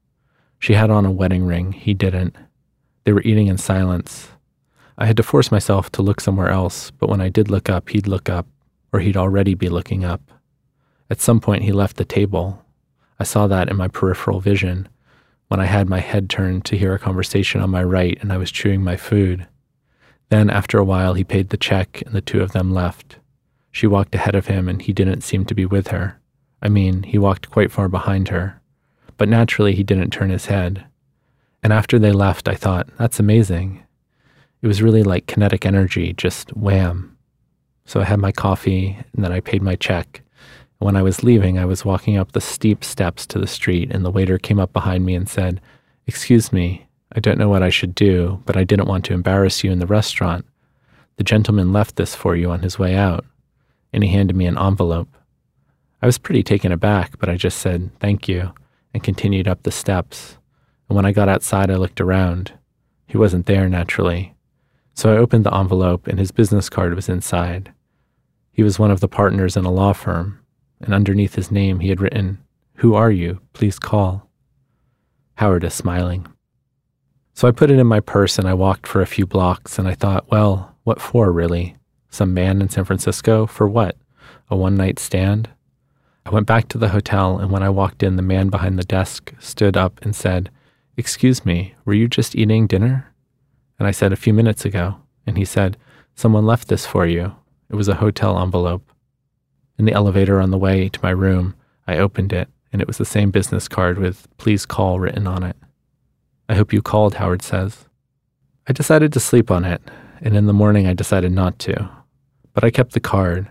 [0.59, 2.37] She had on a wedding ring, he didn't.
[3.05, 4.29] They were eating in silence.
[4.99, 7.91] I had to force myself to look somewhere else, but when I did look up,
[7.91, 8.47] he'd look up,
[8.93, 10.31] or he'd already be looking up.
[11.11, 12.65] At some point, he left the table.
[13.19, 14.89] I saw that in my peripheral vision
[15.49, 18.37] when I had my head turned to hear a conversation on my right and I
[18.37, 19.47] was chewing my food.
[20.29, 23.19] Then, after a while, he paid the check and the two of them left.
[23.71, 26.19] She walked ahead of him and he didn't seem to be with her.
[26.61, 28.61] I mean, he walked quite far behind her.
[29.19, 30.85] But naturally, he didn't turn his head.
[31.63, 33.83] And after they left, I thought, that's amazing.
[34.67, 37.17] It was really like kinetic energy, just wham.
[37.85, 40.23] So I had my coffee and then I paid my check.
[40.79, 44.05] When I was leaving, I was walking up the steep steps to the street, and
[44.05, 45.61] the waiter came up behind me and said,
[46.09, 49.63] Excuse me, I don't know what I should do, but I didn't want to embarrass
[49.63, 50.45] you in the restaurant.
[51.15, 53.25] The gentleman left this for you on his way out,
[53.93, 55.17] and he handed me an envelope.
[56.03, 58.53] I was pretty taken aback, but I just said, Thank you,
[58.93, 60.39] and continued up the steps.
[60.89, 62.53] And when I got outside, I looked around.
[63.07, 64.33] He wasn't there, naturally.
[64.97, 67.71] So I opened the envelope, and his business card was inside.
[68.51, 70.41] He was one of the partners in a law firm,
[70.81, 72.43] and underneath his name he had written,
[72.77, 73.41] Who are you?
[73.53, 74.29] Please call.
[75.35, 76.27] Howard is smiling.
[77.35, 79.87] So I put it in my purse and I walked for a few blocks and
[79.87, 81.77] I thought, well, what for, really?
[82.09, 83.47] Some man in San Francisco?
[83.47, 83.97] For what?
[84.49, 85.51] A one night stand?
[86.25, 88.85] I went back to the hotel and when I walked in, the man behind the
[88.85, 90.51] desk stood up and said,
[90.97, 93.13] Excuse me, were you just eating dinner?
[93.79, 94.97] And I said, A few minutes ago.
[95.27, 95.77] And he said,
[96.15, 97.35] Someone left this for you.
[97.69, 98.91] It was a hotel envelope.
[99.79, 101.55] In the elevator on the way to my room,
[101.87, 105.43] I opened it, and it was the same business card with please call written on
[105.43, 105.57] it.
[106.49, 107.87] I hope you called, Howard says.
[108.67, 109.83] I decided to sleep on it,
[110.21, 111.89] and in the morning I decided not to.
[112.55, 113.49] But I kept the card.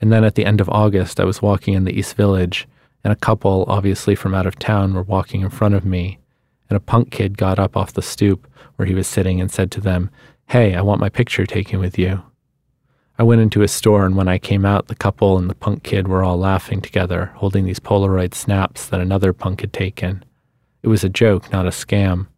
[0.00, 2.66] And then at the end of August, I was walking in the East Village,
[3.04, 6.18] and a couple, obviously from out of town, were walking in front of me.
[6.72, 9.70] And a punk kid got up off the stoop where he was sitting and said
[9.72, 10.08] to them,
[10.46, 12.22] Hey, I want my picture taken with you.
[13.18, 15.82] I went into a store, and when I came out, the couple and the punk
[15.82, 20.24] kid were all laughing together, holding these Polaroid snaps that another punk had taken.
[20.82, 22.28] It was a joke, not a scam.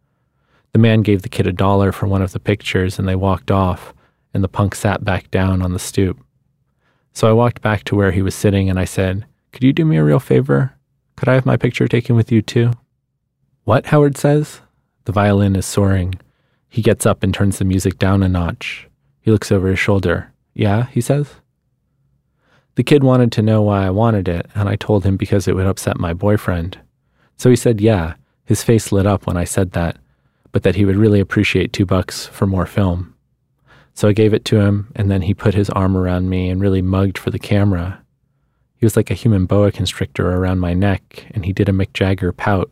[0.73, 3.51] The man gave the kid a dollar for one of the pictures, and they walked
[3.51, 3.93] off,
[4.33, 6.19] and the punk sat back down on the stoop.
[7.13, 9.85] So I walked back to where he was sitting, and I said, Could you do
[9.85, 10.73] me a real favor?
[11.15, 12.73] Could I have my picture taken with you too?
[13.65, 13.87] What?
[13.87, 14.61] Howard says.
[15.05, 16.15] The violin is soaring.
[16.69, 18.87] He gets up and turns the music down a notch.
[19.21, 20.31] He looks over his shoulder.
[20.53, 21.35] Yeah, he says.
[22.75, 25.55] The kid wanted to know why I wanted it, and I told him because it
[25.55, 26.77] would upset my boyfriend.
[27.37, 28.13] So he said, yeah.
[28.45, 29.97] His face lit up when I said that,
[30.51, 33.15] but that he would really appreciate two bucks for more film.
[33.95, 36.61] So I gave it to him, and then he put his arm around me and
[36.61, 38.03] really mugged for the camera.
[38.75, 41.93] He was like a human boa constrictor around my neck, and he did a Mick
[41.93, 42.69] Jagger pout.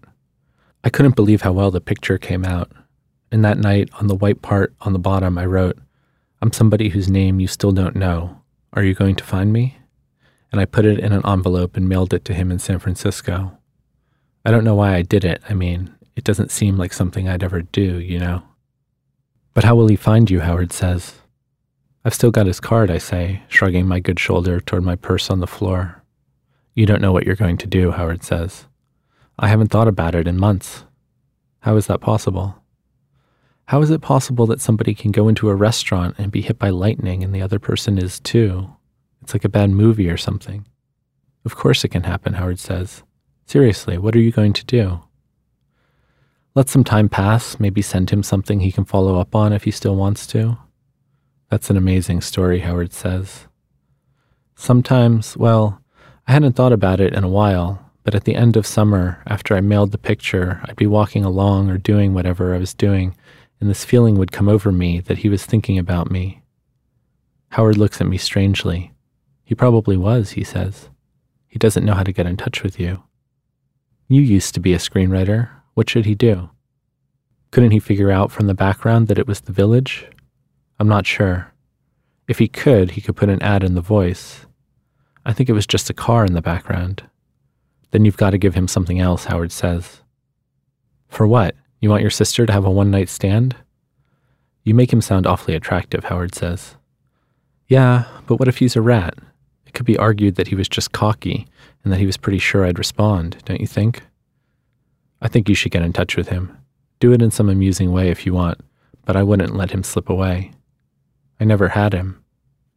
[0.84, 2.72] I couldn't believe how well the picture came out.
[3.32, 5.78] And that night, on the white part on the bottom, I wrote,
[6.42, 8.42] I'm somebody whose name you still don't know.
[8.74, 9.78] Are you going to find me?
[10.52, 13.58] And I put it in an envelope and mailed it to him in San Francisco.
[14.46, 15.42] I don't know why I did it.
[15.50, 18.44] I mean, it doesn't seem like something I'd ever do, you know?
[19.54, 20.42] But how will he find you?
[20.42, 21.16] Howard says.
[22.06, 25.40] I've still got his card, I say, shrugging my good shoulder toward my purse on
[25.40, 26.04] the floor.
[26.76, 28.66] You don't know what you're going to do, Howard says.
[29.40, 30.86] I haven't thought about it in months.
[31.62, 32.56] How is that possible?
[33.66, 36.70] How is it possible that somebody can go into a restaurant and be hit by
[36.70, 38.70] lightning and the other person is too?
[39.22, 40.68] It's like a bad movie or something.
[41.46, 43.04] Of course it can happen, Howard says.
[43.46, 45.02] Seriously, what are you going to do?
[46.56, 49.72] Let some time pass, maybe send him something he can follow up on if he
[49.72, 50.58] still wants to.
[51.50, 53.48] That's an amazing story, Howard says.
[54.56, 55.82] Sometimes, well,
[56.28, 59.56] I hadn't thought about it in a while, but at the end of summer, after
[59.56, 63.16] I mailed the picture, I'd be walking along or doing whatever I was doing,
[63.60, 66.42] and this feeling would come over me that he was thinking about me.
[67.50, 68.92] Howard looks at me strangely.
[69.44, 70.90] He probably was, he says.
[71.48, 73.04] He doesn't know how to get in touch with you.
[74.10, 75.50] You used to be a screenwriter.
[75.76, 76.50] What should he do?
[77.52, 80.08] Couldn't he figure out from the background that it was the village?
[80.80, 81.54] I'm not sure.
[82.28, 84.46] If he could, he could put an ad in the voice.
[85.26, 87.04] I think it was just a car in the background.
[87.94, 90.02] Then you've got to give him something else, Howard says.
[91.10, 91.56] For what?
[91.80, 93.56] You want your sister to have a one night stand?
[94.64, 96.76] You make him sound awfully attractive, Howard says.
[97.68, 99.14] Yeah, but what if he's a rat?
[99.68, 101.46] It could be argued that he was just cocky
[101.84, 104.02] and that he was pretty sure I'd respond, don't you think?
[105.22, 106.58] I think you should get in touch with him.
[107.00, 108.60] Do it in some amusing way if you want,
[109.06, 110.52] but I wouldn't let him slip away.
[111.40, 112.24] I never had him,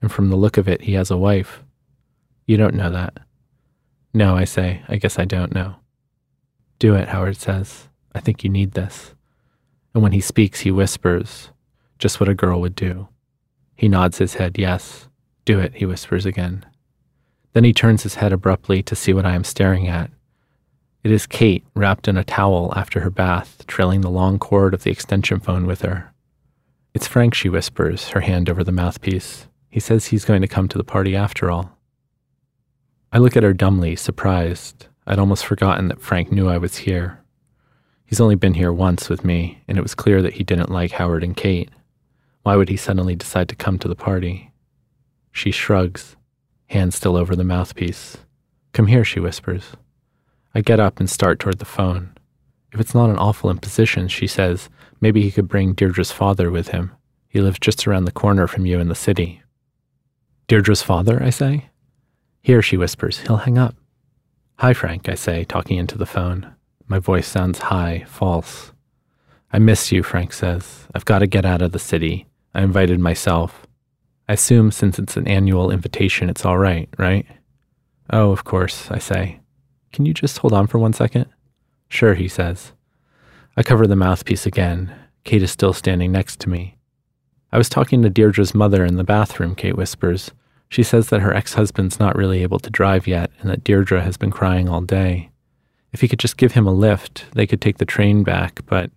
[0.03, 1.63] and from the look of it, he has a wife.
[2.45, 3.17] You don't know that.
[4.17, 5.75] No, I say, I guess I don't know.
[6.79, 7.89] Do it, Howard says.
[8.15, 9.15] I think you need this.
[9.93, 11.51] And when he speaks, he whispers,
[11.99, 13.09] just what a girl would do.
[13.75, 15.11] He nods his head, yes.
[15.45, 16.65] Do it, he whispers again.
[17.53, 20.11] Then he turns his head abruptly to see what I am staring at.
[21.05, 24.83] It is Kate, wrapped in a towel after her bath, trailing the long cord of
[24.83, 26.15] the extension phone with her.
[26.95, 29.47] It's Frank, she whispers, her hand over the mouthpiece.
[29.69, 31.76] He says he's going to come to the party after all.
[33.17, 34.89] I look at her dumbly, surprised.
[35.07, 37.25] I'd almost forgotten that Frank knew I was here.
[38.05, 40.91] He's only been here once with me, and it was clear that he didn't like
[40.91, 41.71] Howard and Kate.
[42.43, 44.51] Why would he suddenly decide to come to the party?
[45.33, 46.17] She shrugs,
[46.67, 48.19] hand still over the mouthpiece.
[48.75, 49.65] Come here, she whispers.
[50.55, 52.19] I get up and start toward the phone.
[52.75, 54.69] If it's not an awful imposition, she says,
[55.01, 56.93] maybe he could bring Deirdre's father with him.
[57.29, 59.41] He lives just around the corner from you in the city.
[60.49, 61.71] Deirdre's father, I say.
[62.47, 63.75] Here, she whispers, he'll hang up.
[64.61, 66.55] Hi, Frank, I say, talking into the phone.
[66.87, 68.71] My voice sounds high, false.
[69.53, 70.87] I miss you, Frank says.
[70.95, 72.29] I've got to get out of the city.
[72.55, 73.67] I invited myself.
[74.29, 77.27] I assume since it's an annual invitation, it's all right, right?
[78.11, 79.41] Oh, of course, I say.
[79.93, 81.27] Can you just hold on for one second?
[81.89, 82.71] Sure, he says.
[83.57, 84.95] I cover the mouthpiece again.
[85.25, 86.77] Kate is still standing next to me.
[87.51, 90.31] I was talking to Deirdre's mother in the bathroom, Kate whispers.
[90.69, 94.03] She says that her ex husband's not really able to drive yet and that Deirdre
[94.03, 95.31] has been crying all day.
[95.93, 98.91] If he could just give him a lift, they could take the train back, but.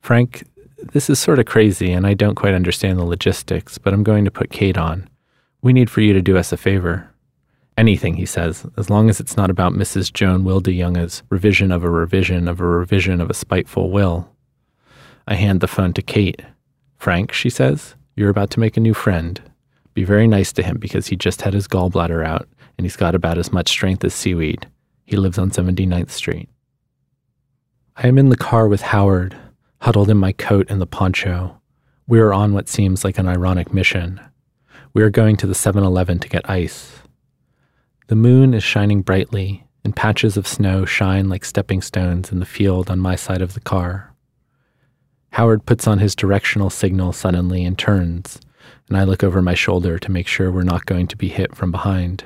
[0.00, 0.44] Frank,
[0.92, 4.24] this is sort of crazy and I don't quite understand the logistics, but I'm going
[4.24, 5.08] to put Kate on.
[5.60, 7.08] We need for you to do us a favor.
[7.78, 10.12] Anything, he says, as long as it's not about Mrs.
[10.12, 14.28] Joan Wilde-Young's revision of a revision of a revision of a spiteful will.
[15.26, 16.42] I hand the phone to Kate.
[16.98, 19.40] Frank, she says, you're about to make a new friend.
[19.94, 23.14] Be very nice to him because he just had his gallbladder out and he's got
[23.14, 24.68] about as much strength as seaweed.
[25.04, 26.48] He lives on 79th Street.
[27.96, 29.36] I am in the car with Howard,
[29.80, 31.60] huddled in my coat and the poncho.
[32.06, 34.20] We are on what seems like an ironic mission.
[34.94, 37.02] We are going to the 7 Eleven to get ice.
[38.08, 42.46] The moon is shining brightly, and patches of snow shine like stepping stones in the
[42.46, 44.14] field on my side of the car.
[45.30, 48.40] Howard puts on his directional signal suddenly and turns,
[48.92, 51.56] and I look over my shoulder to make sure we're not going to be hit
[51.56, 52.24] from behind.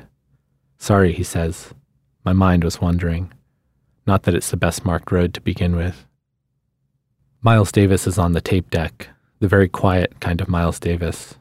[0.79, 1.72] Sorry, he says.
[2.24, 3.33] My mind was wandering.
[4.05, 6.07] Not that it's the best marked road to begin with.
[7.40, 11.37] Miles Davis is on the tape deck, the very quiet kind of Miles Davis.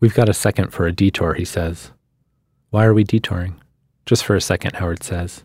[0.00, 1.90] We've got a second for a detour, he says.
[2.68, 3.58] Why are we detouring?
[4.04, 5.44] Just for a second, Howard says.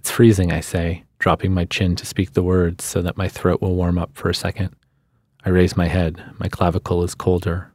[0.00, 3.62] It's freezing, I say, dropping my chin to speak the words so that my throat
[3.62, 4.74] will warm up for a second.
[5.44, 6.20] I raise my head.
[6.40, 7.70] My clavicle is colder.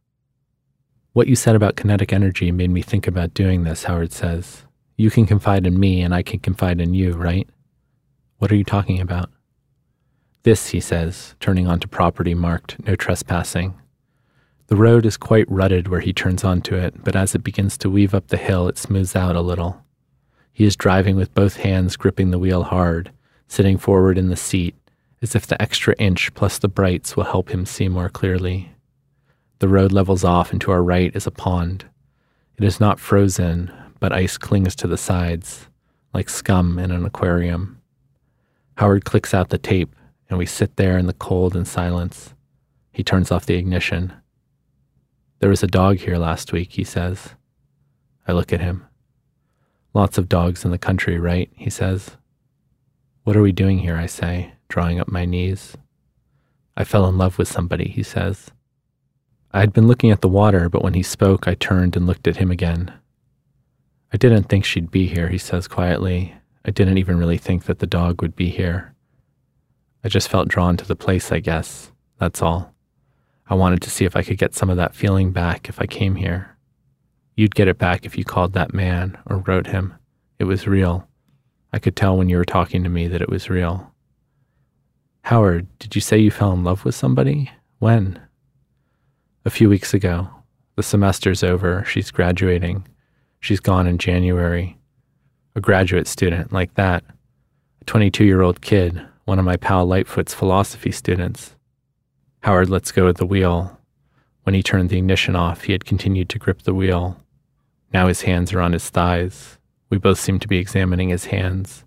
[1.15, 4.65] What you said about kinetic energy made me think about doing this, Howard says.
[4.97, 7.47] You can confide in me and I can confide in you, right?
[8.39, 9.30] What are you talking about?
[10.43, 13.80] This, he says, turning onto property marked no trespassing.
[14.67, 17.89] The road is quite rutted where he turns onto it, but as it begins to
[17.89, 19.86] weave up the hill, it smooths out a little.
[20.51, 23.10] He is driving with both hands gripping the wheel hard,
[23.47, 24.75] sitting forward in the seat,
[25.21, 28.74] as if the extra inch plus the brights will help him see more clearly.
[29.59, 31.85] The road levels off, and to our right is a pond.
[32.57, 35.67] It is not frozen, but ice clings to the sides,
[36.13, 37.81] like scum in an aquarium.
[38.77, 39.95] Howard clicks out the tape,
[40.29, 42.33] and we sit there in the cold and silence.
[42.91, 44.13] He turns off the ignition.
[45.39, 47.35] There was a dog here last week, he says.
[48.27, 48.85] I look at him.
[49.93, 51.49] Lots of dogs in the country, right?
[51.55, 52.17] He says.
[53.23, 53.95] What are we doing here?
[53.95, 55.77] I say, drawing up my knees.
[56.75, 58.51] I fell in love with somebody, he says.
[59.55, 62.27] I had been looking at the water, but when he spoke, I turned and looked
[62.27, 62.91] at him again.
[64.11, 66.35] I didn't think she'd be here, he says quietly.
[66.65, 68.93] I didn't even really think that the dog would be here.
[70.03, 71.93] I just felt drawn to the place, I guess.
[72.19, 72.75] That's all.
[73.49, 75.86] I wanted to see if I could get some of that feeling back if I
[75.86, 76.57] came here.
[77.38, 79.93] You'd get it back if you called that man or wrote him.
[80.38, 81.07] It was real.
[81.71, 83.93] I could tell when you were talking to me that it was real.
[85.21, 87.51] Howard, did you say you fell in love with somebody?
[87.80, 88.19] When?
[89.45, 90.27] A few weeks ago.
[90.75, 91.85] The semester's over.
[91.85, 92.87] She's graduating.
[93.39, 94.77] She's gone in January.
[95.55, 97.03] A graduate student like that.
[97.81, 101.55] A 22 year old kid, one of my pal Lightfoot's philosophy students.
[102.41, 103.79] Howard lets go of the wheel.
[104.43, 107.21] When he turned the ignition off, he had continued to grip the wheel.
[107.93, 109.59] Now his hands are on his thighs.
[109.91, 111.85] We both seem to be examining his hands.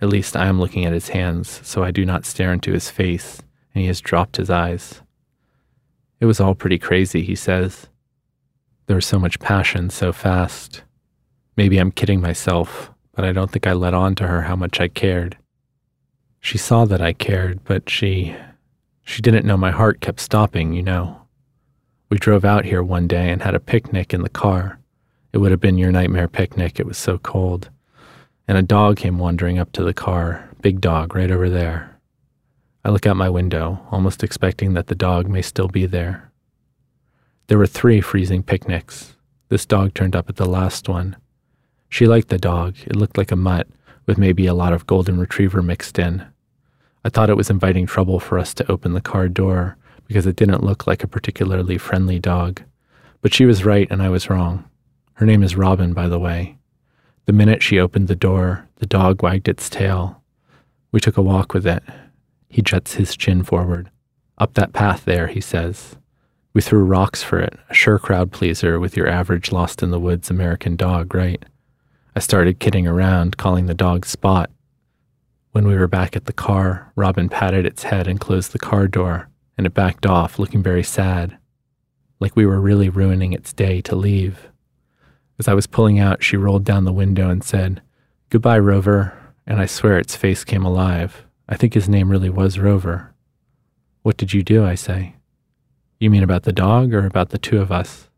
[0.00, 2.90] At least I am looking at his hands, so I do not stare into his
[2.90, 3.40] face,
[3.74, 5.00] and he has dropped his eyes.
[6.20, 7.88] It was all pretty crazy, he says.
[8.86, 10.82] There was so much passion so fast.
[11.56, 14.80] Maybe I'm kidding myself, but I don't think I let on to her how much
[14.80, 15.36] I cared.
[16.40, 18.34] She saw that I cared, but she.
[19.02, 21.22] she didn't know my heart kept stopping, you know.
[22.10, 24.78] We drove out here one day and had a picnic in the car.
[25.32, 27.70] It would have been your nightmare picnic, it was so cold.
[28.46, 31.97] And a dog came wandering up to the car, big dog right over there.
[32.84, 36.30] I look out my window, almost expecting that the dog may still be there.
[37.48, 39.16] There were three freezing picnics.
[39.48, 41.16] This dog turned up at the last one.
[41.88, 42.76] She liked the dog.
[42.86, 43.66] It looked like a mutt,
[44.06, 46.26] with maybe a lot of golden retriever mixed in.
[47.04, 49.76] I thought it was inviting trouble for us to open the car door
[50.06, 52.62] because it didn't look like a particularly friendly dog.
[53.20, 54.68] But she was right and I was wrong.
[55.14, 56.58] Her name is Robin, by the way.
[57.26, 60.22] The minute she opened the door, the dog wagged its tail.
[60.92, 61.82] We took a walk with it.
[62.48, 63.90] He juts his chin forward.
[64.38, 65.96] Up that path there, he says.
[66.54, 70.00] We threw rocks for it, a sure crowd pleaser with your average lost in the
[70.00, 71.44] woods American dog, right?
[72.16, 74.50] I started kidding around, calling the dog Spot.
[75.52, 78.88] When we were back at the car, Robin patted its head and closed the car
[78.88, 81.38] door, and it backed off, looking very sad,
[82.20, 84.48] like we were really ruining its day to leave.
[85.38, 87.82] As I was pulling out, she rolled down the window and said,
[88.30, 91.24] Goodbye, Rover, and I swear its face came alive.
[91.48, 93.14] I think his name really was Rover.
[94.02, 94.64] What did you do?
[94.64, 95.14] I say.
[95.98, 98.08] You mean about the dog or about the two of us?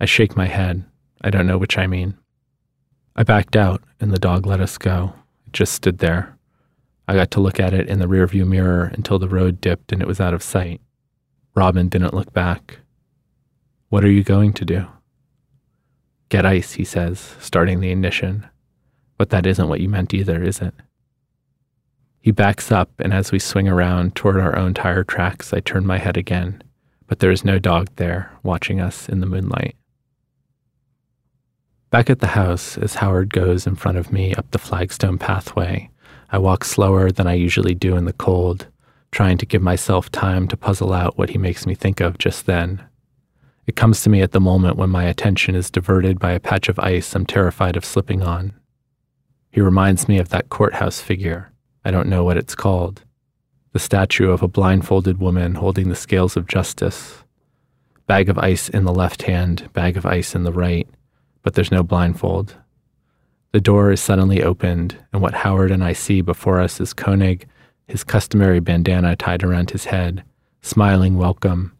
[0.00, 0.84] I shake my head.
[1.20, 2.16] I don't know which I mean.
[3.14, 5.12] I backed out, and the dog let us go.
[5.46, 6.38] It just stood there.
[7.06, 10.02] I got to look at it in the rearview mirror until the road dipped and
[10.02, 10.80] it was out of sight.
[11.54, 12.78] Robin didn't look back.
[13.88, 14.86] What are you going to do?
[16.28, 18.46] Get ice, he says, starting the ignition.
[19.16, 20.74] But that isn't what you meant either, is it?
[22.28, 25.86] He backs up, and as we swing around toward our own tire tracks, I turn
[25.86, 26.62] my head again,
[27.06, 29.76] but there is no dog there watching us in the moonlight.
[31.88, 35.88] Back at the house, as Howard goes in front of me up the flagstone pathway,
[36.30, 38.66] I walk slower than I usually do in the cold,
[39.10, 42.44] trying to give myself time to puzzle out what he makes me think of just
[42.44, 42.84] then.
[43.66, 46.68] It comes to me at the moment when my attention is diverted by a patch
[46.68, 48.52] of ice I'm terrified of slipping on.
[49.50, 51.52] He reminds me of that courthouse figure
[51.88, 53.02] I don't know what it's called.
[53.72, 57.24] The statue of a blindfolded woman holding the scales of justice.
[58.06, 60.86] Bag of ice in the left hand, bag of ice in the right,
[61.42, 62.56] but there's no blindfold.
[63.52, 67.48] The door is suddenly opened, and what Howard and I see before us is Koenig,
[67.86, 70.24] his customary bandana tied around his head,
[70.60, 71.72] smiling welcome,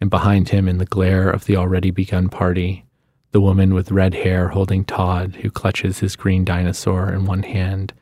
[0.00, 2.84] and behind him, in the glare of the already begun party,
[3.30, 7.92] the woman with red hair holding Todd, who clutches his green dinosaur in one hand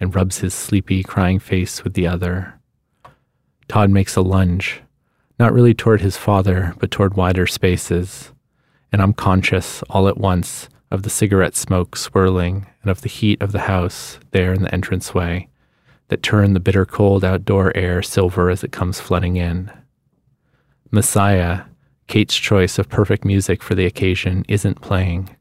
[0.00, 2.58] and rubs his sleepy, crying face with the other.
[3.68, 4.80] Todd makes a lunge,
[5.38, 8.32] not really toward his father, but toward wider spaces,
[8.92, 13.40] and I'm conscious all at once of the cigarette smoke swirling and of the heat
[13.40, 15.48] of the house there in the entranceway
[16.08, 19.70] that turn the bitter cold outdoor air silver as it comes flooding in.
[20.90, 21.62] Messiah,
[22.08, 25.36] Kate's choice of perfect music for the occasion, isn't playing.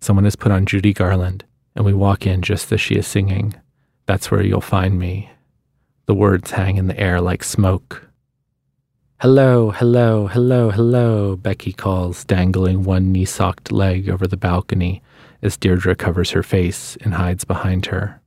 [0.00, 1.44] Someone has put on Judy Garland,
[1.80, 3.54] and we walk in just as she is singing.
[4.04, 5.30] That's where you'll find me.
[6.04, 8.06] The words hang in the air like smoke.
[9.22, 15.02] Hello, hello, hello, hello, Becky calls, dangling one knee socked leg over the balcony
[15.40, 18.20] as Deirdre covers her face and hides behind her.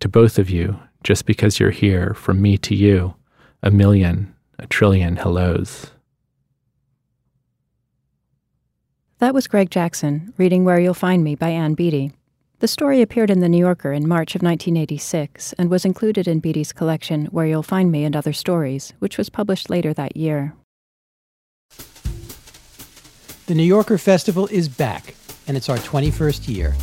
[0.00, 3.14] To both of you, just because you're here, from me to you,
[3.62, 5.90] a million, a trillion hellos.
[9.18, 12.14] That was Greg Jackson reading Where You'll Find Me by Ann Beattie.
[12.58, 16.40] The story appeared in The New Yorker in March of 1986 and was included in
[16.40, 20.54] Beattie's collection Where You'll Find Me and Other Stories, which was published later that year.
[23.44, 25.14] The New Yorker Festival is back,
[25.46, 26.74] and it's our 21st year.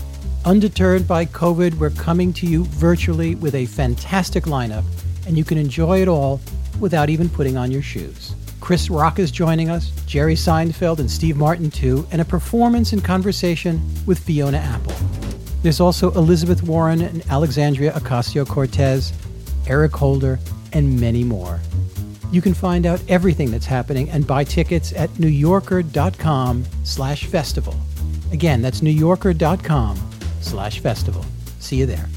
[0.46, 4.86] Undeterred by COVID, we're coming to you virtually with a fantastic lineup,
[5.26, 6.40] and you can enjoy it all
[6.80, 8.36] without even putting on your shoes.
[8.62, 13.04] Chris Rock is joining us, Jerry Seinfeld and Steve Martin too, and a performance and
[13.04, 14.94] conversation with Fiona Apple.
[15.64, 19.14] There's also Elizabeth Warren and Alexandria Ocasio Cortez,
[19.66, 20.38] Eric Holder,
[20.74, 21.62] and many more.
[22.34, 27.76] You can find out everything that's happening and buy tickets at newyorker.com slash festival.
[28.34, 30.10] Again, that's newyorker.com
[30.42, 31.24] slash festival.
[31.60, 32.10] See you there.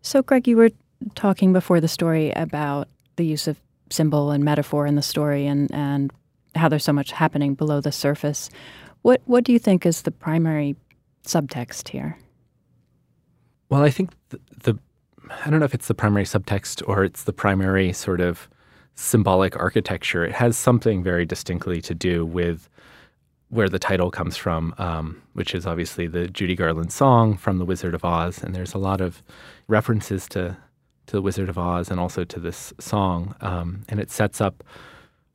[0.00, 0.70] So, Greg, you were
[1.14, 5.70] talking before the story about the use of symbol and metaphor in the story and,
[5.74, 6.10] and
[6.54, 8.50] how there's so much happening below the surface.
[9.02, 10.76] What what do you think is the primary
[11.24, 12.18] subtext here?
[13.68, 14.78] Well, I think the, the
[15.44, 18.48] I don't know if it's the primary subtext or it's the primary sort of
[18.94, 20.24] symbolic architecture.
[20.24, 22.68] It has something very distinctly to do with
[23.48, 27.64] where the title comes from, um, which is obviously the Judy Garland song from The
[27.64, 28.42] Wizard of Oz.
[28.42, 29.22] And there's a lot of
[29.66, 30.56] references to,
[31.06, 33.34] to The Wizard of Oz and also to this song.
[33.40, 34.62] Um, and it sets up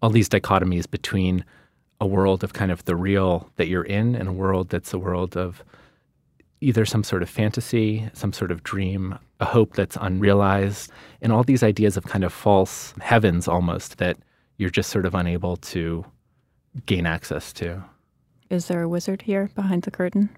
[0.01, 1.45] all these dichotomies between
[2.01, 4.99] a world of kind of the real that you're in and a world that's a
[4.99, 5.63] world of
[6.61, 10.91] either some sort of fantasy, some sort of dream, a hope that's unrealized,
[11.21, 14.17] and all these ideas of kind of false heavens almost that
[14.57, 16.05] you're just sort of unable to
[16.85, 17.83] gain access to.
[18.49, 20.29] Is there a wizard here behind the curtain?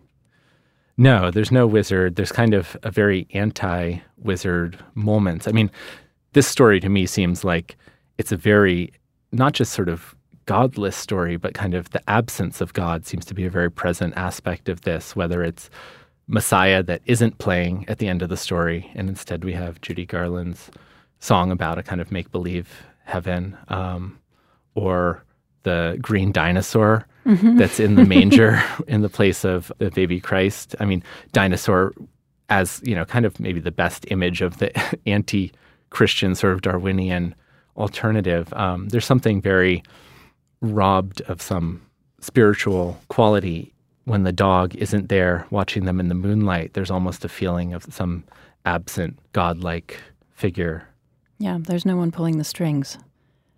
[0.98, 2.16] No, there's no wizard.
[2.16, 5.48] There's kind of a very anti wizard moment.
[5.48, 5.70] I mean,
[6.34, 7.78] this story to me seems like
[8.18, 8.92] it's a very,
[9.32, 10.16] not just sort of
[10.46, 14.14] godless story, but kind of the absence of God seems to be a very present
[14.16, 15.70] aspect of this, whether it's
[16.28, 20.06] Messiah that isn't playing at the end of the story, and instead we have Judy
[20.06, 20.72] Garland's
[21.20, 24.20] song about a kind of make believe heaven, um,
[24.76, 25.24] or
[25.64, 27.58] the green dinosaur mm-hmm.
[27.58, 30.76] that's in the manger in the place of the baby Christ.
[30.80, 31.94] I mean, dinosaur
[32.50, 34.72] as you know, kind of maybe the best image of the
[35.08, 37.36] anti-Christian sort of Darwinian
[37.78, 38.52] alternative.
[38.54, 39.84] Um, there's something very
[40.62, 41.82] robbed of some
[42.20, 43.74] spiritual quality
[44.06, 46.74] when the dog isn't there watching them in the moonlight.
[46.74, 48.24] There's almost a feeling of some
[48.66, 50.00] absent godlike
[50.34, 50.88] figure.
[51.40, 52.98] Yeah, there's no one pulling the strings,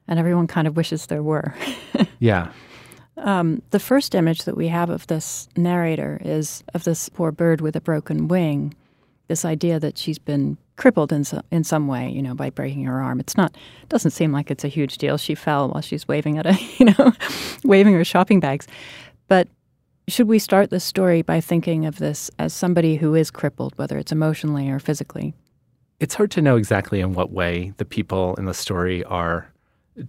[0.08, 1.54] and everyone kind of wishes there were.
[2.20, 2.52] yeah.
[3.18, 7.62] Um, the first image that we have of this narrator is of this poor bird
[7.62, 8.74] with a broken wing.
[9.30, 12.84] This idea that she's been crippled in so, in some way, you know, by breaking
[12.86, 13.20] her arm.
[13.20, 13.56] It's not
[13.88, 15.18] doesn't seem like it's a huge deal.
[15.18, 17.14] She fell while she's waving at a, you know,
[17.64, 18.68] waving her shopping bags.
[19.28, 19.48] But
[20.08, 23.98] should we start this story by thinking of this as somebody who is crippled, whether
[23.98, 25.36] it's emotionally or physically?
[26.00, 29.52] It's hard to know exactly in what way the people in the story are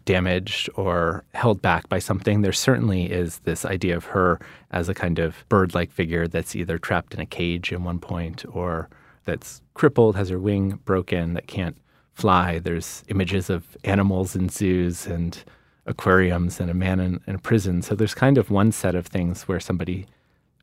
[0.05, 2.43] damaged or held back by something.
[2.43, 4.41] There certainly is this idea of her
[4.71, 7.99] as a kind of bird like figure that's either trapped in a cage at one
[7.99, 8.89] point or
[9.31, 11.77] that's crippled, has her wing broken, that can't
[12.13, 12.59] fly.
[12.59, 15.43] There's images of animals in zoos and
[15.87, 17.81] aquariums and a man in, in a prison.
[17.83, 20.07] So there's kind of one set of things where somebody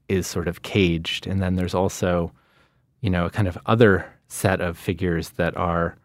[0.09, 1.25] is sort of caged.
[1.25, 2.33] And then there's also,
[2.99, 5.95] you know, a kind of other set of figures that are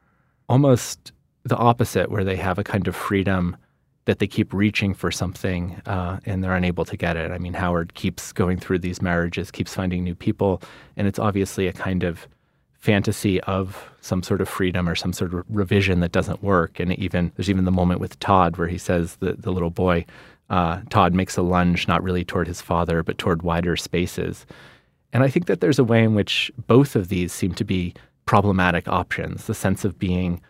[0.48, 1.12] almost
[1.44, 3.56] the opposite, where they have a kind of freedom
[4.04, 7.30] that they keep reaching for something uh, and they're unable to get it.
[7.32, 10.62] I mean, Howard keeps going through these marriages, keeps finding new people,
[10.96, 12.28] and it's obviously a kind of
[12.82, 16.80] fantasy of some sort of freedom or some sort of revision that doesn't work.
[16.80, 20.04] And even there's even the moment with Todd where he says the the little boy,
[20.50, 24.46] uh, Todd makes a lunge not really toward his father but toward wider spaces.
[25.12, 27.94] And I think that there's a way in which both of these seem to be
[28.26, 29.46] problematic options.
[29.46, 30.40] The sense of being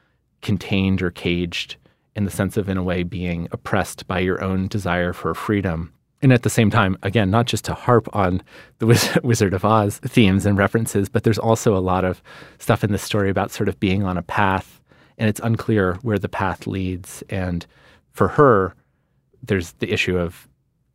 [0.41, 1.77] contained or caged,
[2.17, 5.93] in the sense of in a way being oppressed by your own desire for freedom
[6.23, 8.43] and at the same time, again, not just to harp on
[8.79, 8.87] the
[9.25, 12.23] Wizard of Oz themes and references, but there's also a lot of
[12.59, 14.81] stuff in this story about sort of being on a path,
[15.19, 17.23] and it's unclear where the path leads.
[17.29, 17.67] And
[18.13, 18.75] for her,
[19.43, 20.49] there's the issue of,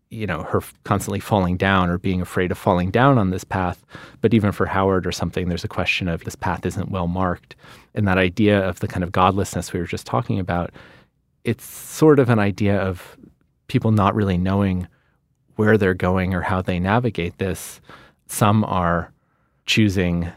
[0.10, 3.86] you know, her constantly falling down or being afraid of falling down on this path.
[4.22, 7.58] But even for Howard or something, there's a question of this path isn't well marked.
[7.94, 10.72] And that idea of the kind of godlessness we were just talking about,
[11.44, 13.18] it's sort of an idea of
[13.68, 14.88] people not really knowing
[15.58, 17.82] where they're going or how they navigate this.
[18.28, 19.12] Some are
[19.66, 20.32] choosing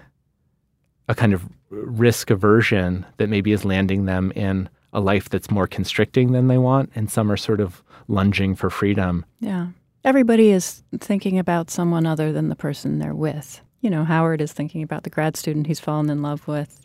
[1.09, 5.67] a kind of risk aversion that maybe is landing them in a life that's more
[5.67, 9.25] constricting than they want, and some are sort of lunging for freedom.
[9.39, 9.69] Yeah.
[10.05, 13.61] Everybody is thinking about someone other than the person they're with.
[13.81, 16.81] You know, Howard is thinking about the grad student he's fallen in love with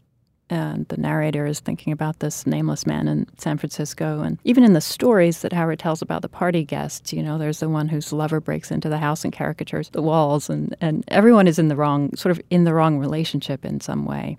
[0.49, 4.21] and the narrator is thinking about this nameless man in San Francisco.
[4.21, 7.59] And even in the stories that Howard tells about the party guests, you know, there's
[7.59, 11.47] the one whose lover breaks into the house and caricatures the walls, and, and everyone
[11.47, 14.37] is in the wrong, sort of in the wrong relationship in some way.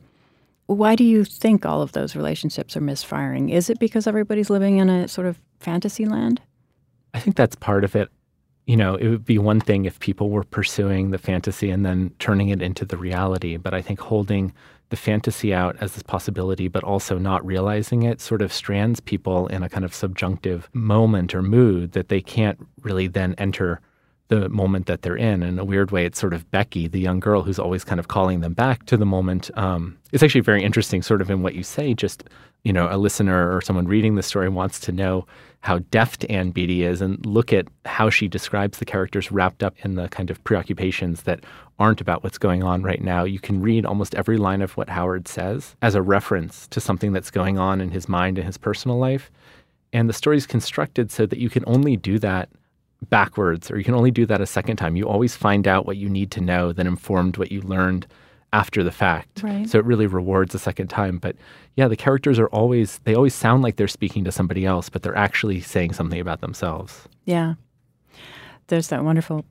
[0.66, 3.50] Why do you think all of those relationships are misfiring?
[3.50, 6.40] Is it because everybody's living in a sort of fantasy land?
[7.14, 8.11] I think that's part of it.
[8.66, 12.12] You know, it would be one thing if people were pursuing the fantasy and then
[12.18, 14.52] turning it into the reality, but I think holding
[14.91, 19.47] the fantasy out as this possibility, but also not realizing it, sort of strands people
[19.49, 23.80] in a kind of subjunctive moment or mood that they can't really then enter
[24.28, 25.43] the moment that they're in.
[25.43, 28.09] In a weird way, it's sort of Becky, the young girl who's always kind of
[28.09, 29.51] calling them back to the moment.
[29.57, 31.95] Um, it's actually very interesting, sort of in what you say.
[31.95, 32.24] Just
[32.66, 35.24] you know, a listener or someone reading the story wants to know
[35.67, 39.75] how deft Ann Beattie is and look at how she describes the characters wrapped up
[39.85, 41.43] in the kind of preoccupations that
[41.81, 43.25] aren't about what's going on right now.
[43.25, 47.12] You can read almost every line of what Howard says as a reference to something
[47.12, 49.29] that's going on in his mind and his personal life.
[49.93, 52.49] And the story is constructed so that you can only do that
[53.11, 54.95] backwards or you can only do that a second time.
[54.95, 58.07] You always find out what you need to know that informed what you learned
[58.53, 59.42] after the fact.
[59.42, 59.68] Right.
[59.68, 61.18] So it really rewards the second time.
[61.18, 61.36] But
[61.76, 65.03] yeah, the characters are always, they always sound like they're speaking to somebody else, but
[65.03, 67.09] they're actually saying something about themselves.
[67.24, 67.55] Yeah.
[68.68, 69.44] There's that wonderful,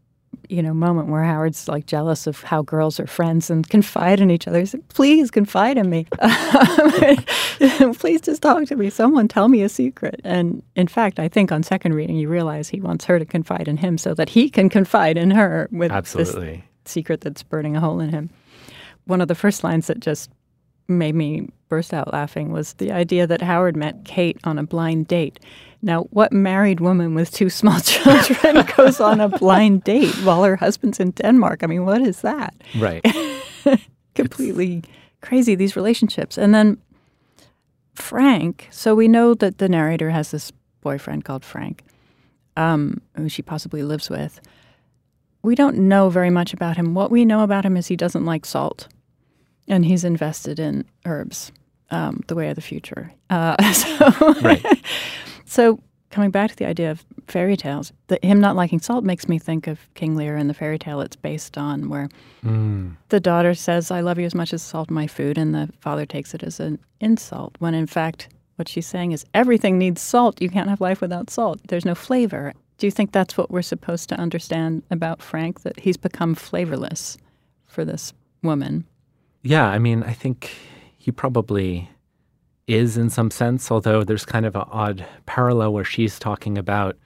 [0.49, 4.31] you know, moment where Howard's like jealous of how girls are friends and confide in
[4.31, 4.59] each other.
[4.59, 6.07] He's like, please confide in me.
[7.97, 8.89] please just talk to me.
[8.89, 10.19] Someone tell me a secret.
[10.23, 13.67] And in fact, I think on second reading, you realize he wants her to confide
[13.67, 16.63] in him so that he can confide in her with Absolutely.
[16.83, 18.29] this secret that's burning a hole in him.
[19.05, 20.29] One of the first lines that just
[20.87, 25.07] made me burst out laughing was the idea that Howard met Kate on a blind
[25.07, 25.39] date.
[25.81, 30.55] Now, what married woman with two small children goes on a blind date while her
[30.55, 31.63] husband's in Denmark?
[31.63, 32.55] I mean, what is that?
[32.77, 33.05] Right.
[34.15, 34.83] Completely
[35.21, 36.37] crazy, these relationships.
[36.37, 36.77] And then
[37.93, 40.51] Frank, so we know that the narrator has this
[40.81, 41.83] boyfriend called Frank,
[42.57, 44.39] um, who she possibly lives with.
[45.41, 46.93] We don't know very much about him.
[46.93, 48.87] What we know about him is he doesn't like salt
[49.67, 51.51] and he's invested in herbs,
[51.91, 53.11] um, the way of the future.
[53.29, 54.65] Uh, so, Right.
[55.45, 59.27] so coming back to the idea of fairy tales, the, him not liking salt makes
[59.27, 62.09] me think of King Lear and the fairy tale it's based on, where
[62.43, 62.95] Mm.
[63.09, 65.69] the daughter says, "I love you as much as salt in my food," and the
[65.79, 67.55] father takes it as an insult.
[67.59, 70.39] When in fact, what she's saying is everything needs salt.
[70.41, 71.59] You can't have life without salt.
[71.67, 72.53] There's no flavor.
[72.77, 75.61] Do you think that's what we're supposed to understand about Frank?
[75.63, 77.17] That he's become flavorless
[77.65, 78.13] for this
[78.43, 78.85] woman.
[79.45, 80.51] Yeah, I mean, I think
[80.97, 81.89] he probably
[82.67, 86.97] is in some sense, although there's kind of an odd parallel where she's talking about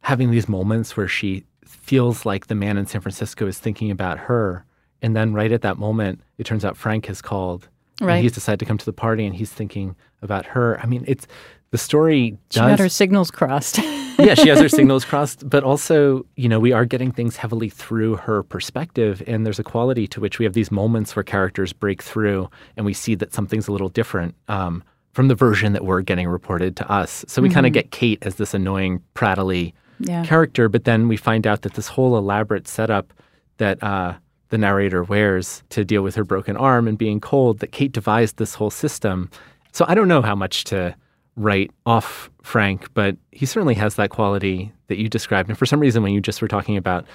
[0.00, 4.18] having these moments where she feels like the man in San Francisco is thinking about
[4.18, 4.66] her.
[5.00, 7.68] And then right at that moment, it turns out Frank has called.
[7.98, 8.16] Right.
[8.16, 10.78] And he's decided to come to the party and he's thinking about her.
[10.80, 11.26] I mean, it's
[11.70, 13.78] the story She does got her signals crossed.
[14.18, 17.68] yeah, she has her signals crossed, but also, you know, we are getting things heavily
[17.68, 19.22] through her perspective.
[19.26, 22.86] And there's a quality to which we have these moments where characters break through and
[22.86, 26.76] we see that something's a little different um, from the version that we're getting reported
[26.76, 27.24] to us.
[27.28, 30.24] So we kind of get Kate as this annoying, prattly yeah.
[30.24, 33.12] character, but then we find out that this whole elaborate setup
[33.58, 34.14] that uh,
[34.50, 38.36] the narrator wears to deal with her broken arm and being cold, that Kate devised
[38.36, 39.30] this whole system.
[39.72, 40.94] So I don't know how much to
[41.38, 45.48] write off Frank, but he certainly has that quality that you described.
[45.48, 47.06] And for some reason, when you just were talking about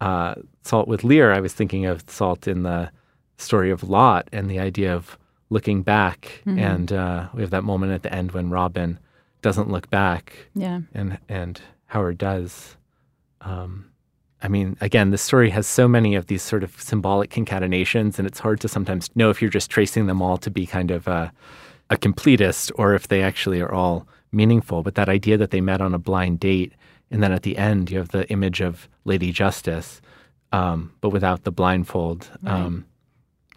[0.00, 2.90] uh, Salt with Lear, I was thinking of Salt in the
[3.38, 5.18] story of Lot and the idea of
[5.50, 6.42] looking back.
[6.58, 8.98] And uh, we have that moment at the end when Robin
[9.42, 10.80] doesn't look back yeah.
[10.94, 12.76] and and Howard does.
[13.40, 13.90] Um,
[14.42, 18.26] I mean, again, the story has so many of these sort of symbolic concatenations, and
[18.26, 21.06] it's hard to sometimes know if you're just tracing them all to be kind of
[21.08, 21.32] a,
[21.90, 24.82] a completist or if they actually are all meaningful.
[24.82, 26.72] But that idea that they met on a blind date,
[27.10, 30.00] and then at the end you have the image of Lady Justice,
[30.52, 32.84] um, but without the blindfold, um,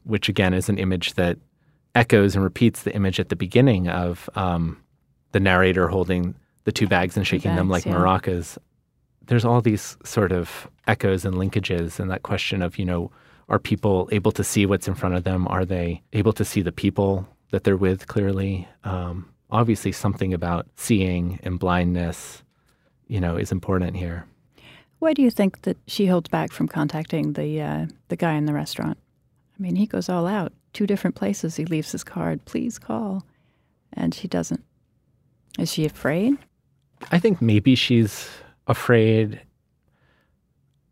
[0.03, 1.37] which again is an image that
[1.95, 4.77] echoes and repeats the image at the beginning of um,
[5.31, 7.93] the narrator holding the two bags and shaking them like yeah.
[7.93, 8.57] maracas.
[9.25, 13.11] There's all these sort of echoes and linkages, and that question of, you know,
[13.47, 15.47] are people able to see what's in front of them?
[15.47, 18.67] Are they able to see the people that they're with clearly?
[18.83, 22.43] Um, obviously, something about seeing and blindness,
[23.07, 24.25] you know, is important here.
[24.99, 28.45] Why do you think that she holds back from contacting the uh, the guy in
[28.45, 28.97] the restaurant?
[29.57, 30.53] I mean, he goes all out.
[30.73, 31.55] Two different places.
[31.55, 32.45] He leaves his card.
[32.45, 33.23] Please call,
[33.93, 34.63] and she doesn't.
[35.57, 36.37] Is she afraid?
[37.11, 38.29] I think maybe she's
[38.67, 39.41] afraid.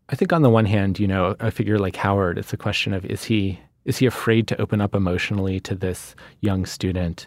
[0.08, 2.94] I think on the one hand, you know, a figure like Howard, it's a question
[2.94, 7.26] of is he is he afraid to open up emotionally to this young student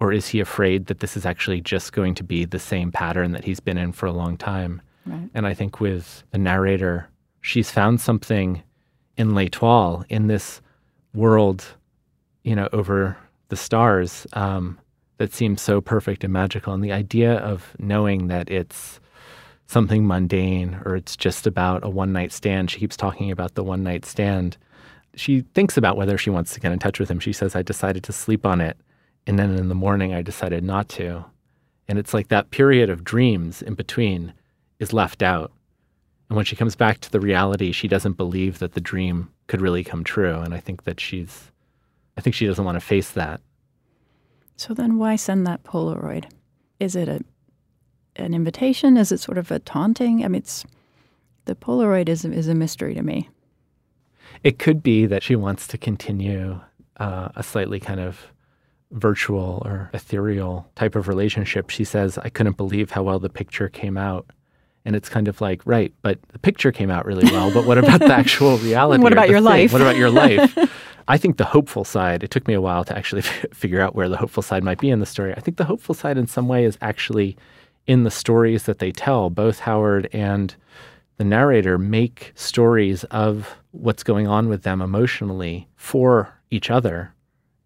[0.00, 3.32] or is he afraid that this is actually just going to be the same pattern
[3.32, 4.82] that he's been in for a long time?
[5.06, 5.30] Right.
[5.32, 7.08] And I think with the narrator,
[7.40, 8.62] she's found something
[9.16, 10.60] in L'Etoile, in this
[11.14, 11.64] world,
[12.42, 13.16] you know, over
[13.48, 14.78] the stars, um,
[15.16, 16.74] that seems so perfect and magical.
[16.74, 19.00] And the idea of knowing that it's
[19.68, 22.70] something mundane or it's just about a one night stand.
[22.70, 24.58] She keeps talking about the one night stand.
[25.16, 27.20] She thinks about whether she wants to get in touch with him.
[27.20, 28.76] She says, I decided to sleep on it.
[29.26, 31.24] And then in the morning, I decided not to.
[31.88, 34.32] And it's like that period of dreams in between
[34.78, 35.52] is left out.
[36.28, 39.60] And when she comes back to the reality, she doesn't believe that the dream could
[39.60, 40.38] really come true.
[40.38, 41.52] And I think that she's,
[42.16, 43.40] I think she doesn't want to face that.
[44.56, 46.26] So then why send that Polaroid?
[46.80, 47.20] Is it a
[48.16, 48.96] an invitation?
[48.96, 50.24] Is it sort of a taunting?
[50.24, 50.64] I mean, it's
[51.46, 53.28] the Polaroid is is a mystery to me.
[54.42, 56.60] It could be that she wants to continue
[56.98, 58.26] uh, a slightly kind of
[58.90, 61.70] virtual or ethereal type of relationship.
[61.70, 64.26] She says, "I couldn't believe how well the picture came out."
[64.86, 67.50] And it's kind of like, right, but the picture came out really well.
[67.50, 69.02] But what about the actual reality?
[69.02, 69.44] what about your thing?
[69.44, 69.72] life?
[69.72, 70.58] What about your life?
[71.08, 73.94] I think the hopeful side, it took me a while to actually f- figure out
[73.94, 75.34] where the hopeful side might be in the story.
[75.34, 77.36] I think the hopeful side, in some way, is actually
[77.86, 79.30] in the stories that they tell.
[79.30, 80.54] Both Howard and
[81.16, 87.12] the narrator make stories of what's going on with them emotionally for each other.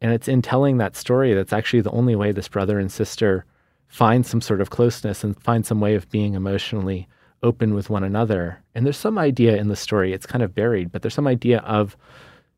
[0.00, 3.44] And it's in telling that story that's actually the only way this brother and sister
[3.88, 7.08] find some sort of closeness and find some way of being emotionally
[7.42, 8.62] open with one another.
[8.74, 11.60] And there's some idea in the story, it's kind of buried, but there's some idea
[11.60, 11.96] of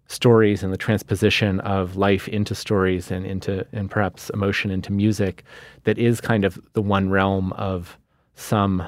[0.07, 5.45] stories and the transposition of life into stories and into and perhaps emotion into music
[5.84, 7.97] that is kind of the one realm of
[8.34, 8.86] some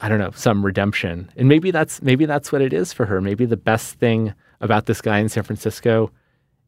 [0.00, 1.30] I don't know, some redemption.
[1.36, 3.20] And maybe that's maybe that's what it is for her.
[3.20, 6.10] Maybe the best thing about this guy in San Francisco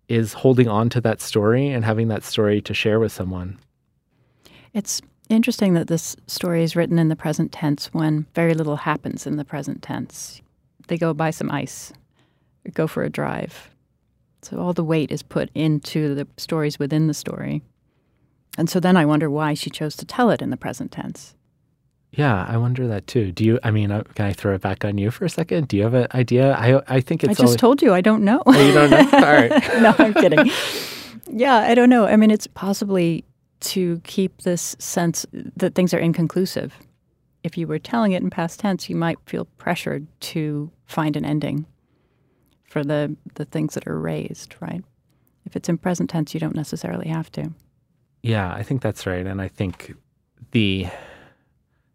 [0.09, 3.59] is holding on to that story and having that story to share with someone.
[4.75, 9.27] It's interesting that this story is written in the present tense when very little happens
[9.27, 10.43] in the present tense.
[10.89, 11.93] They go buy some ice,
[12.75, 13.71] go for a drive.
[14.43, 17.63] So all the weight is put into the stories within the story.
[18.59, 21.35] And so then I wonder why she chose to tell it in the present tense.
[22.13, 23.33] Yeah, I wonder that too.
[23.33, 23.59] Do you?
[23.63, 25.69] I mean, uh, can I throw it back on you for a second?
[25.69, 26.55] Do you have an idea?
[26.55, 27.31] I I think it's.
[27.31, 28.43] I just always, told you I don't know.
[28.45, 28.99] Oh, you don't know?
[29.13, 29.51] All right.
[29.81, 30.51] no, I'm kidding.
[31.31, 32.07] Yeah, I don't know.
[32.07, 33.25] I mean, it's possibly
[33.61, 36.75] to keep this sense that things are inconclusive.
[37.43, 41.25] If you were telling it in past tense, you might feel pressured to find an
[41.25, 41.65] ending
[42.67, 44.85] for the the things that are raised, right?
[45.47, 47.53] If it's in present tense, you don't necessarily have to.
[48.23, 49.95] Yeah, I think that's right, and I think
[50.51, 50.89] the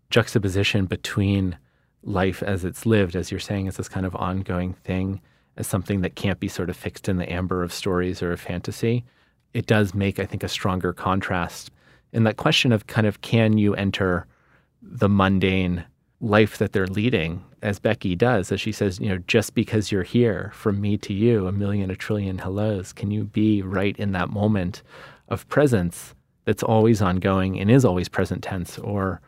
[0.10, 1.58] juxtaposition between
[2.04, 5.22] life as it's lived, as you're saying, as this kind of ongoing thing,
[5.58, 8.38] as something that can't be sort of fixed in the amber of stories or a
[8.38, 9.04] fantasy,
[9.54, 11.72] it does make, I think, a stronger contrast.
[12.14, 14.26] And that question of kind of can you enter
[14.82, 15.84] the mundane
[16.20, 20.04] life that they're leading, as Becky does, as she says, you know, just because you're
[20.04, 24.12] here, from me to you, a million, a trillion hellos, can you be right in
[24.14, 24.82] that moment
[25.28, 28.78] of presence that's always ongoing and is always present tense?
[28.80, 29.22] Or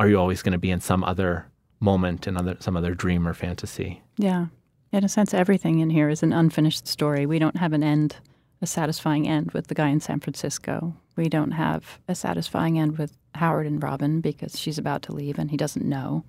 [0.00, 1.46] are you always going to be in some other
[1.78, 4.02] moment, in other, some other dream or fantasy?
[4.16, 4.46] Yeah.
[4.92, 7.26] In a sense, everything in here is an unfinished story.
[7.26, 8.16] We don't have an end,
[8.62, 10.96] a satisfying end with the guy in San Francisco.
[11.16, 15.38] We don't have a satisfying end with Howard and Robin because she's about to leave
[15.38, 16.24] and he doesn't know.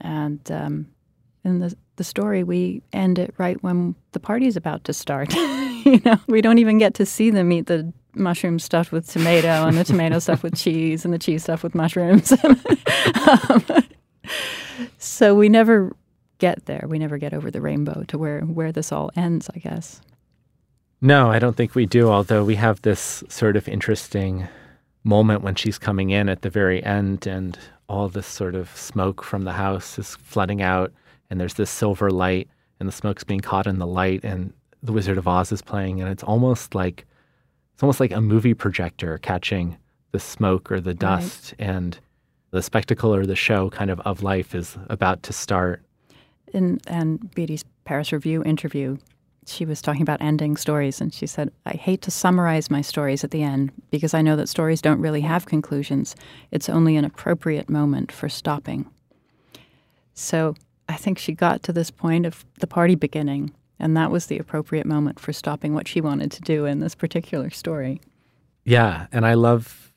[0.00, 0.88] And um,
[1.44, 5.32] in the the story, we end it right when the party's about to start.
[5.36, 9.66] you know, we don't even get to see them eat the mushroom stuffed with tomato
[9.66, 12.32] and the tomato stuffed with cheese and the cheese stuffed with mushrooms.
[13.48, 13.64] um,
[14.98, 15.94] so we never
[16.38, 16.84] get there.
[16.88, 19.48] We never get over the rainbow to where where this all ends.
[19.54, 20.00] I guess.
[21.00, 22.10] No, I don't think we do.
[22.10, 24.48] Although we have this sort of interesting
[25.04, 27.58] moment when she's coming in at the very end, and
[27.88, 30.92] all this sort of smoke from the house is flooding out,
[31.30, 32.48] and there's this silver light,
[32.78, 34.52] and the smoke's being caught in the light, and
[34.82, 37.06] the Wizard of Oz is playing, and it's almost like
[37.74, 39.76] it's almost like a movie projector catching
[40.12, 41.66] the smoke or the dust, right.
[41.66, 41.98] and
[42.50, 45.82] the spectacle or the show kind of of life is about to start.
[46.52, 48.98] In Ann Beattie's Paris Review interview,
[49.46, 53.24] she was talking about ending stories, and she said, I hate to summarize my stories
[53.24, 56.14] at the end because I know that stories don't really have conclusions.
[56.50, 58.88] It's only an appropriate moment for stopping.
[60.14, 60.54] So
[60.88, 63.52] I think she got to this point of the party beginning,
[63.82, 66.94] and that was the appropriate moment for stopping what she wanted to do in this
[66.94, 68.00] particular story.
[68.64, 69.92] Yeah, and I love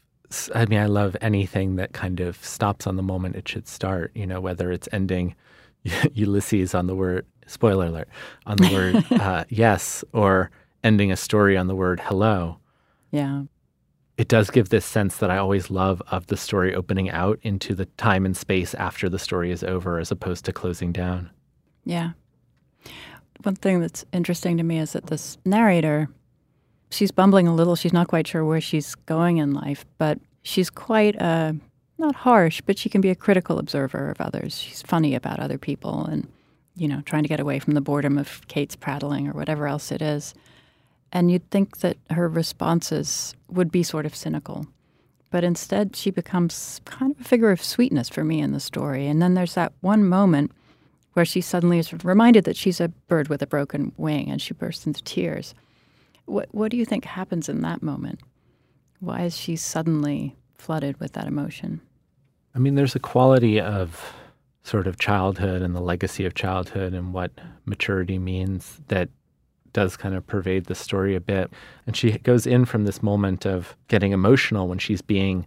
[0.53, 4.11] I mean I love anything that kind of stops on the moment it should start,
[4.15, 5.35] you know, whether it's ending
[6.13, 8.09] Ulysses on the word spoiler alert
[8.47, 10.49] on the word uh, yes or
[10.83, 12.57] ending a story on the word hello.
[13.11, 13.43] Yeah.
[14.17, 17.75] It does give this sense that I always love of the story opening out into
[17.75, 21.29] the time and space after the story is over as opposed to closing down.
[21.83, 22.11] Yeah.
[23.43, 26.09] One thing that's interesting to me is that this narrator,
[26.89, 27.75] she's bumbling a little.
[27.75, 31.53] She's not quite sure where she's going in life, but she's quite uh,
[31.97, 34.57] not harsh, but she can be a critical observer of others.
[34.57, 36.27] She's funny about other people and,
[36.75, 39.91] you know, trying to get away from the boredom of Kate's prattling or whatever else
[39.91, 40.33] it is.
[41.11, 44.67] And you'd think that her responses would be sort of cynical.
[45.31, 49.07] But instead, she becomes kind of a figure of sweetness for me in the story.
[49.07, 50.51] And then there's that one moment
[51.15, 54.53] where she suddenly is reminded that she's a bird with a broken wing and she
[54.53, 55.55] bursts into tears.
[56.25, 58.19] What, what do you think happens in that moment?
[58.99, 61.79] Why is she suddenly flooded with that emotion?
[62.53, 64.13] I mean, there's a quality of
[64.63, 67.31] sort of childhood and the legacy of childhood and what
[67.65, 69.07] maturity means that
[69.71, 71.49] does kind of pervade the story a bit.
[71.87, 75.45] And she goes in from this moment of getting emotional when she's being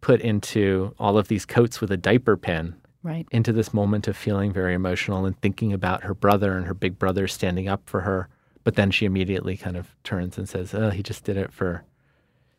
[0.00, 2.74] put into all of these coats with a diaper pin.
[3.02, 3.26] Right.
[3.30, 6.98] Into this moment of feeling very emotional and thinking about her brother and her big
[6.98, 8.28] brother standing up for her.
[8.62, 11.82] But then she immediately kind of turns and says, Oh, he just did it for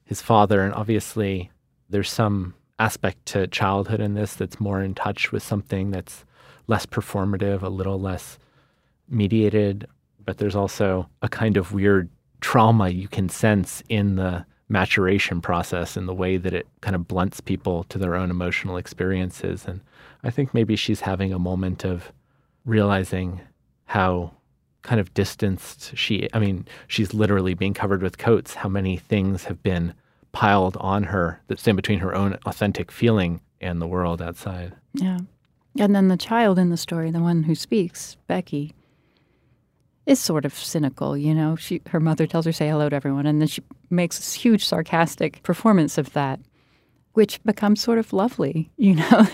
[0.03, 0.63] his father.
[0.63, 1.51] And obviously,
[1.89, 6.25] there's some aspect to childhood in this that's more in touch with something that's
[6.65, 8.39] less performative, a little less
[9.07, 9.85] mediated.
[10.25, 15.97] But there's also a kind of weird trauma you can sense in the maturation process
[15.97, 19.65] and the way that it kind of blunts people to their own emotional experiences.
[19.67, 19.81] And
[20.23, 22.11] I think maybe she's having a moment of
[22.65, 23.41] realizing
[23.85, 24.31] how
[24.83, 28.55] kind of distanced she I mean, she's literally being covered with coats.
[28.55, 29.93] How many things have been
[30.31, 34.73] piled on her that stand between her own authentic feeling and the world outside.
[34.93, 35.19] Yeah.
[35.77, 38.73] And then the child in the story, the one who speaks, Becky,
[40.05, 41.55] is sort of cynical, you know.
[41.55, 44.65] She her mother tells her say hello to everyone and then she makes this huge
[44.65, 46.39] sarcastic performance of that
[47.13, 49.27] which becomes sort of lovely, you know.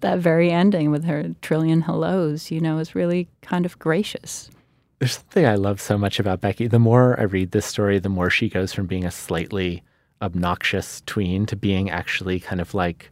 [0.00, 4.50] that very ending with her trillion hellos, you know, is really kind of gracious.
[4.98, 6.68] There's something I love so much about Becky.
[6.68, 9.82] The more I read this story, the more she goes from being a slightly
[10.20, 13.10] obnoxious tween to being actually kind of like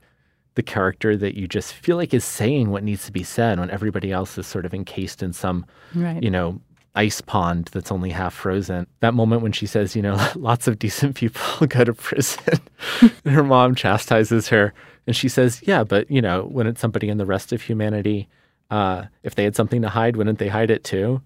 [0.54, 3.70] the character that you just feel like is saying what needs to be said when
[3.70, 6.22] everybody else is sort of encased in some, right.
[6.22, 6.60] you know,
[6.94, 8.86] ice pond that's only half frozen.
[9.00, 12.60] That moment when she says, you know, lots of decent people go to prison,
[13.00, 14.74] and her mom chastises her,
[15.06, 18.28] and she says, yeah, but you know, wouldn't somebody in the rest of humanity,
[18.70, 21.22] uh, if they had something to hide, wouldn't they hide it too?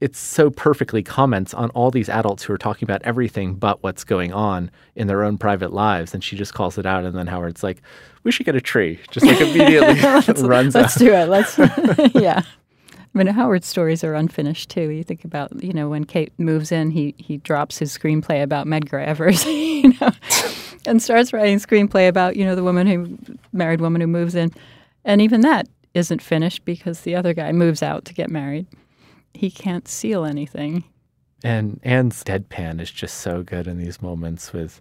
[0.00, 4.02] It so perfectly comments on all these adults who are talking about everything but what's
[4.02, 6.12] going on in their own private lives.
[6.12, 7.04] And she just calls it out.
[7.04, 7.80] And then Howard's like,
[8.24, 8.98] we should get a tree.
[9.12, 10.00] Just like immediately
[10.42, 10.98] runs let's out.
[10.98, 11.28] do it.
[11.28, 11.56] Let's,
[12.16, 12.42] yeah.
[13.14, 14.88] I mean, Howard's stories are unfinished too.
[14.88, 18.66] You think about, you know, when Kate moves in, he he drops his screenplay about
[18.66, 20.10] Medgar Evers, you know,
[20.86, 23.18] and starts writing screenplay about, you know, the woman who
[23.52, 24.50] married woman who moves in,
[25.04, 28.66] and even that isn't finished because the other guy moves out to get married.
[29.34, 30.84] He can't seal anything.
[31.44, 34.80] And Ann's deadpan is just so good in these moments with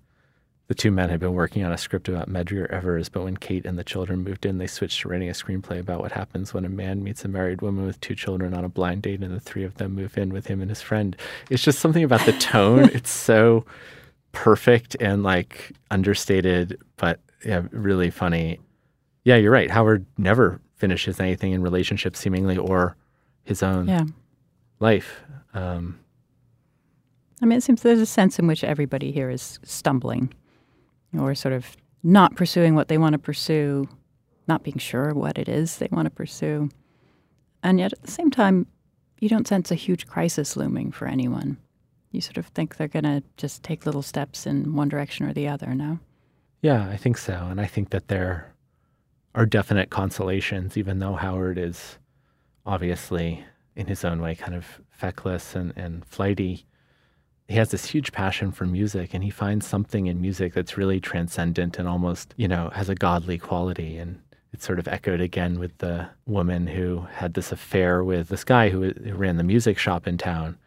[0.71, 3.65] the two men had been working on a script about Medgar Evers, but when Kate
[3.65, 6.63] and the children moved in, they switched to writing a screenplay about what happens when
[6.63, 9.39] a man meets a married woman with two children on a blind date and the
[9.41, 11.17] three of them move in with him and his friend.
[11.49, 12.85] It's just something about the tone.
[12.93, 13.65] it's so
[14.31, 18.57] perfect and like understated, but yeah, really funny.
[19.25, 19.69] Yeah, you're right.
[19.69, 22.95] Howard never finishes anything in relationships, seemingly, or
[23.43, 24.05] his own Yeah.
[24.79, 25.19] life.
[25.53, 25.99] Um,
[27.41, 30.33] I mean, it seems there's a sense in which everybody here is stumbling
[31.17, 33.87] or sort of not pursuing what they want to pursue,
[34.47, 36.69] not being sure what it is they want to pursue.
[37.63, 38.67] And yet at the same time,
[39.19, 41.57] you don't sense a huge crisis looming for anyone.
[42.11, 45.33] You sort of think they're going to just take little steps in one direction or
[45.33, 45.99] the other, no?
[46.61, 47.33] Yeah, I think so.
[47.33, 48.53] And I think that there
[49.33, 51.97] are definite consolations, even though Howard is
[52.65, 53.43] obviously,
[53.75, 56.65] in his own way, kind of feckless and, and flighty.
[57.51, 61.01] He has this huge passion for music, and he finds something in music that's really
[61.01, 63.97] transcendent and almost, you know, has a godly quality.
[63.97, 64.21] And
[64.53, 68.69] it's sort of echoed again with the woman who had this affair with this guy
[68.69, 70.57] who, who ran the music shop in town.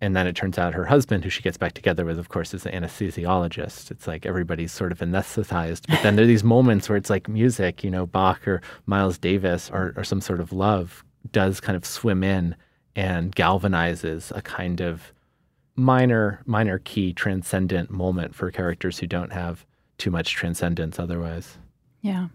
[0.00, 2.52] And then it turns out her husband, who she gets back together with, of course,
[2.52, 3.92] is an anesthesiologist.
[3.92, 5.86] It's like everybody's sort of anesthetized.
[5.88, 9.18] But then there are these moments where it's like music, you know, Bach or Miles
[9.18, 12.56] Davis or, or some sort of love does kind of swim in
[12.96, 15.12] and galvanizes a kind of
[15.76, 19.64] minor, minor key transcendent moment for characters who don't have
[19.98, 21.58] too much transcendence otherwise.
[22.00, 22.28] Yeah.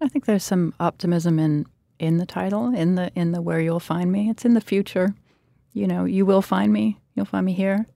[0.00, 1.66] I think there's some optimism in
[1.98, 4.28] in the title, in the in the where you'll find me.
[4.28, 5.14] It's in the future.
[5.72, 7.00] You know, you will find me.
[7.14, 7.86] You'll find me here.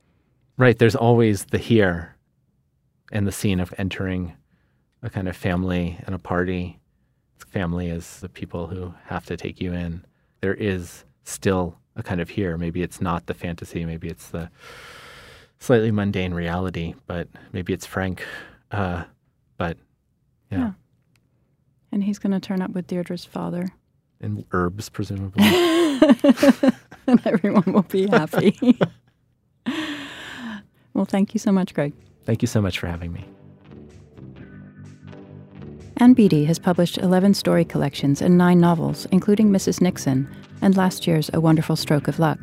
[0.57, 0.79] Right.
[0.79, 2.17] There's always the here
[3.13, 4.35] and the scene of entering
[5.03, 6.81] a kind of family and a party.
[7.49, 10.05] Family is the people who have to take you in.
[10.41, 12.57] There is still a kind of here.
[12.57, 13.85] Maybe it's not the fantasy.
[13.85, 14.51] Maybe it's the
[15.59, 18.25] slightly mundane reality, but maybe it's frank.
[18.71, 19.05] Uh,
[19.57, 19.77] but
[20.51, 20.59] yeah.
[20.59, 20.73] Yeah.
[21.93, 23.69] And he's going to turn up with Deirdre's father.
[24.21, 25.45] And herbs, presumably.
[27.07, 28.59] and everyone will be happy.
[30.95, 31.93] well, thank you so much, Greg.
[32.25, 33.25] Thank you so much for having me.
[35.99, 39.81] Ann Beattie has published 11 story collections and nine novels, including Mrs.
[39.81, 40.29] Nixon
[40.61, 42.39] and last year's A Wonderful Stroke of Luck.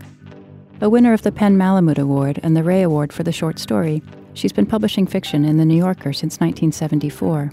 [0.82, 4.02] A winner of the PEN/Malamud Award and the Rea Award for the short story,
[4.34, 7.52] she's been publishing fiction in The New Yorker since 1974.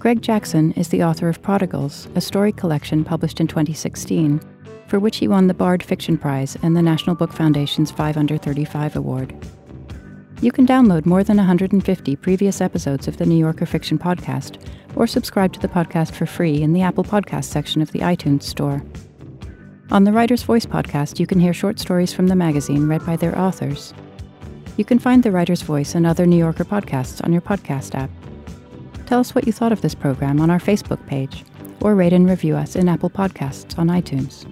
[0.00, 4.40] Greg Jackson is the author of Prodigals, a story collection published in 2016,
[4.88, 8.36] for which he won the Bard Fiction Prize and the National Book Foundation's 5 Under
[8.36, 9.32] 35 Award.
[10.42, 14.58] You can download more than 150 previous episodes of the New Yorker Fiction Podcast
[14.96, 18.42] or subscribe to the podcast for free in the Apple Podcast section of the iTunes
[18.42, 18.84] Store.
[19.92, 23.14] On the Writer's Voice podcast, you can hear short stories from the magazine read by
[23.14, 23.94] their authors.
[24.76, 28.10] You can find the Writer's Voice and other New Yorker podcasts on your podcast app.
[29.06, 31.44] Tell us what you thought of this program on our Facebook page,
[31.80, 34.44] or rate and review us in Apple Podcasts on iTunes.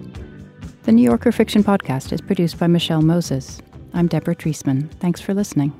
[0.83, 3.61] The New Yorker Fiction Podcast is produced by Michelle Moses.
[3.93, 4.89] I'm Deborah Treisman.
[4.99, 5.73] Thanks for listening.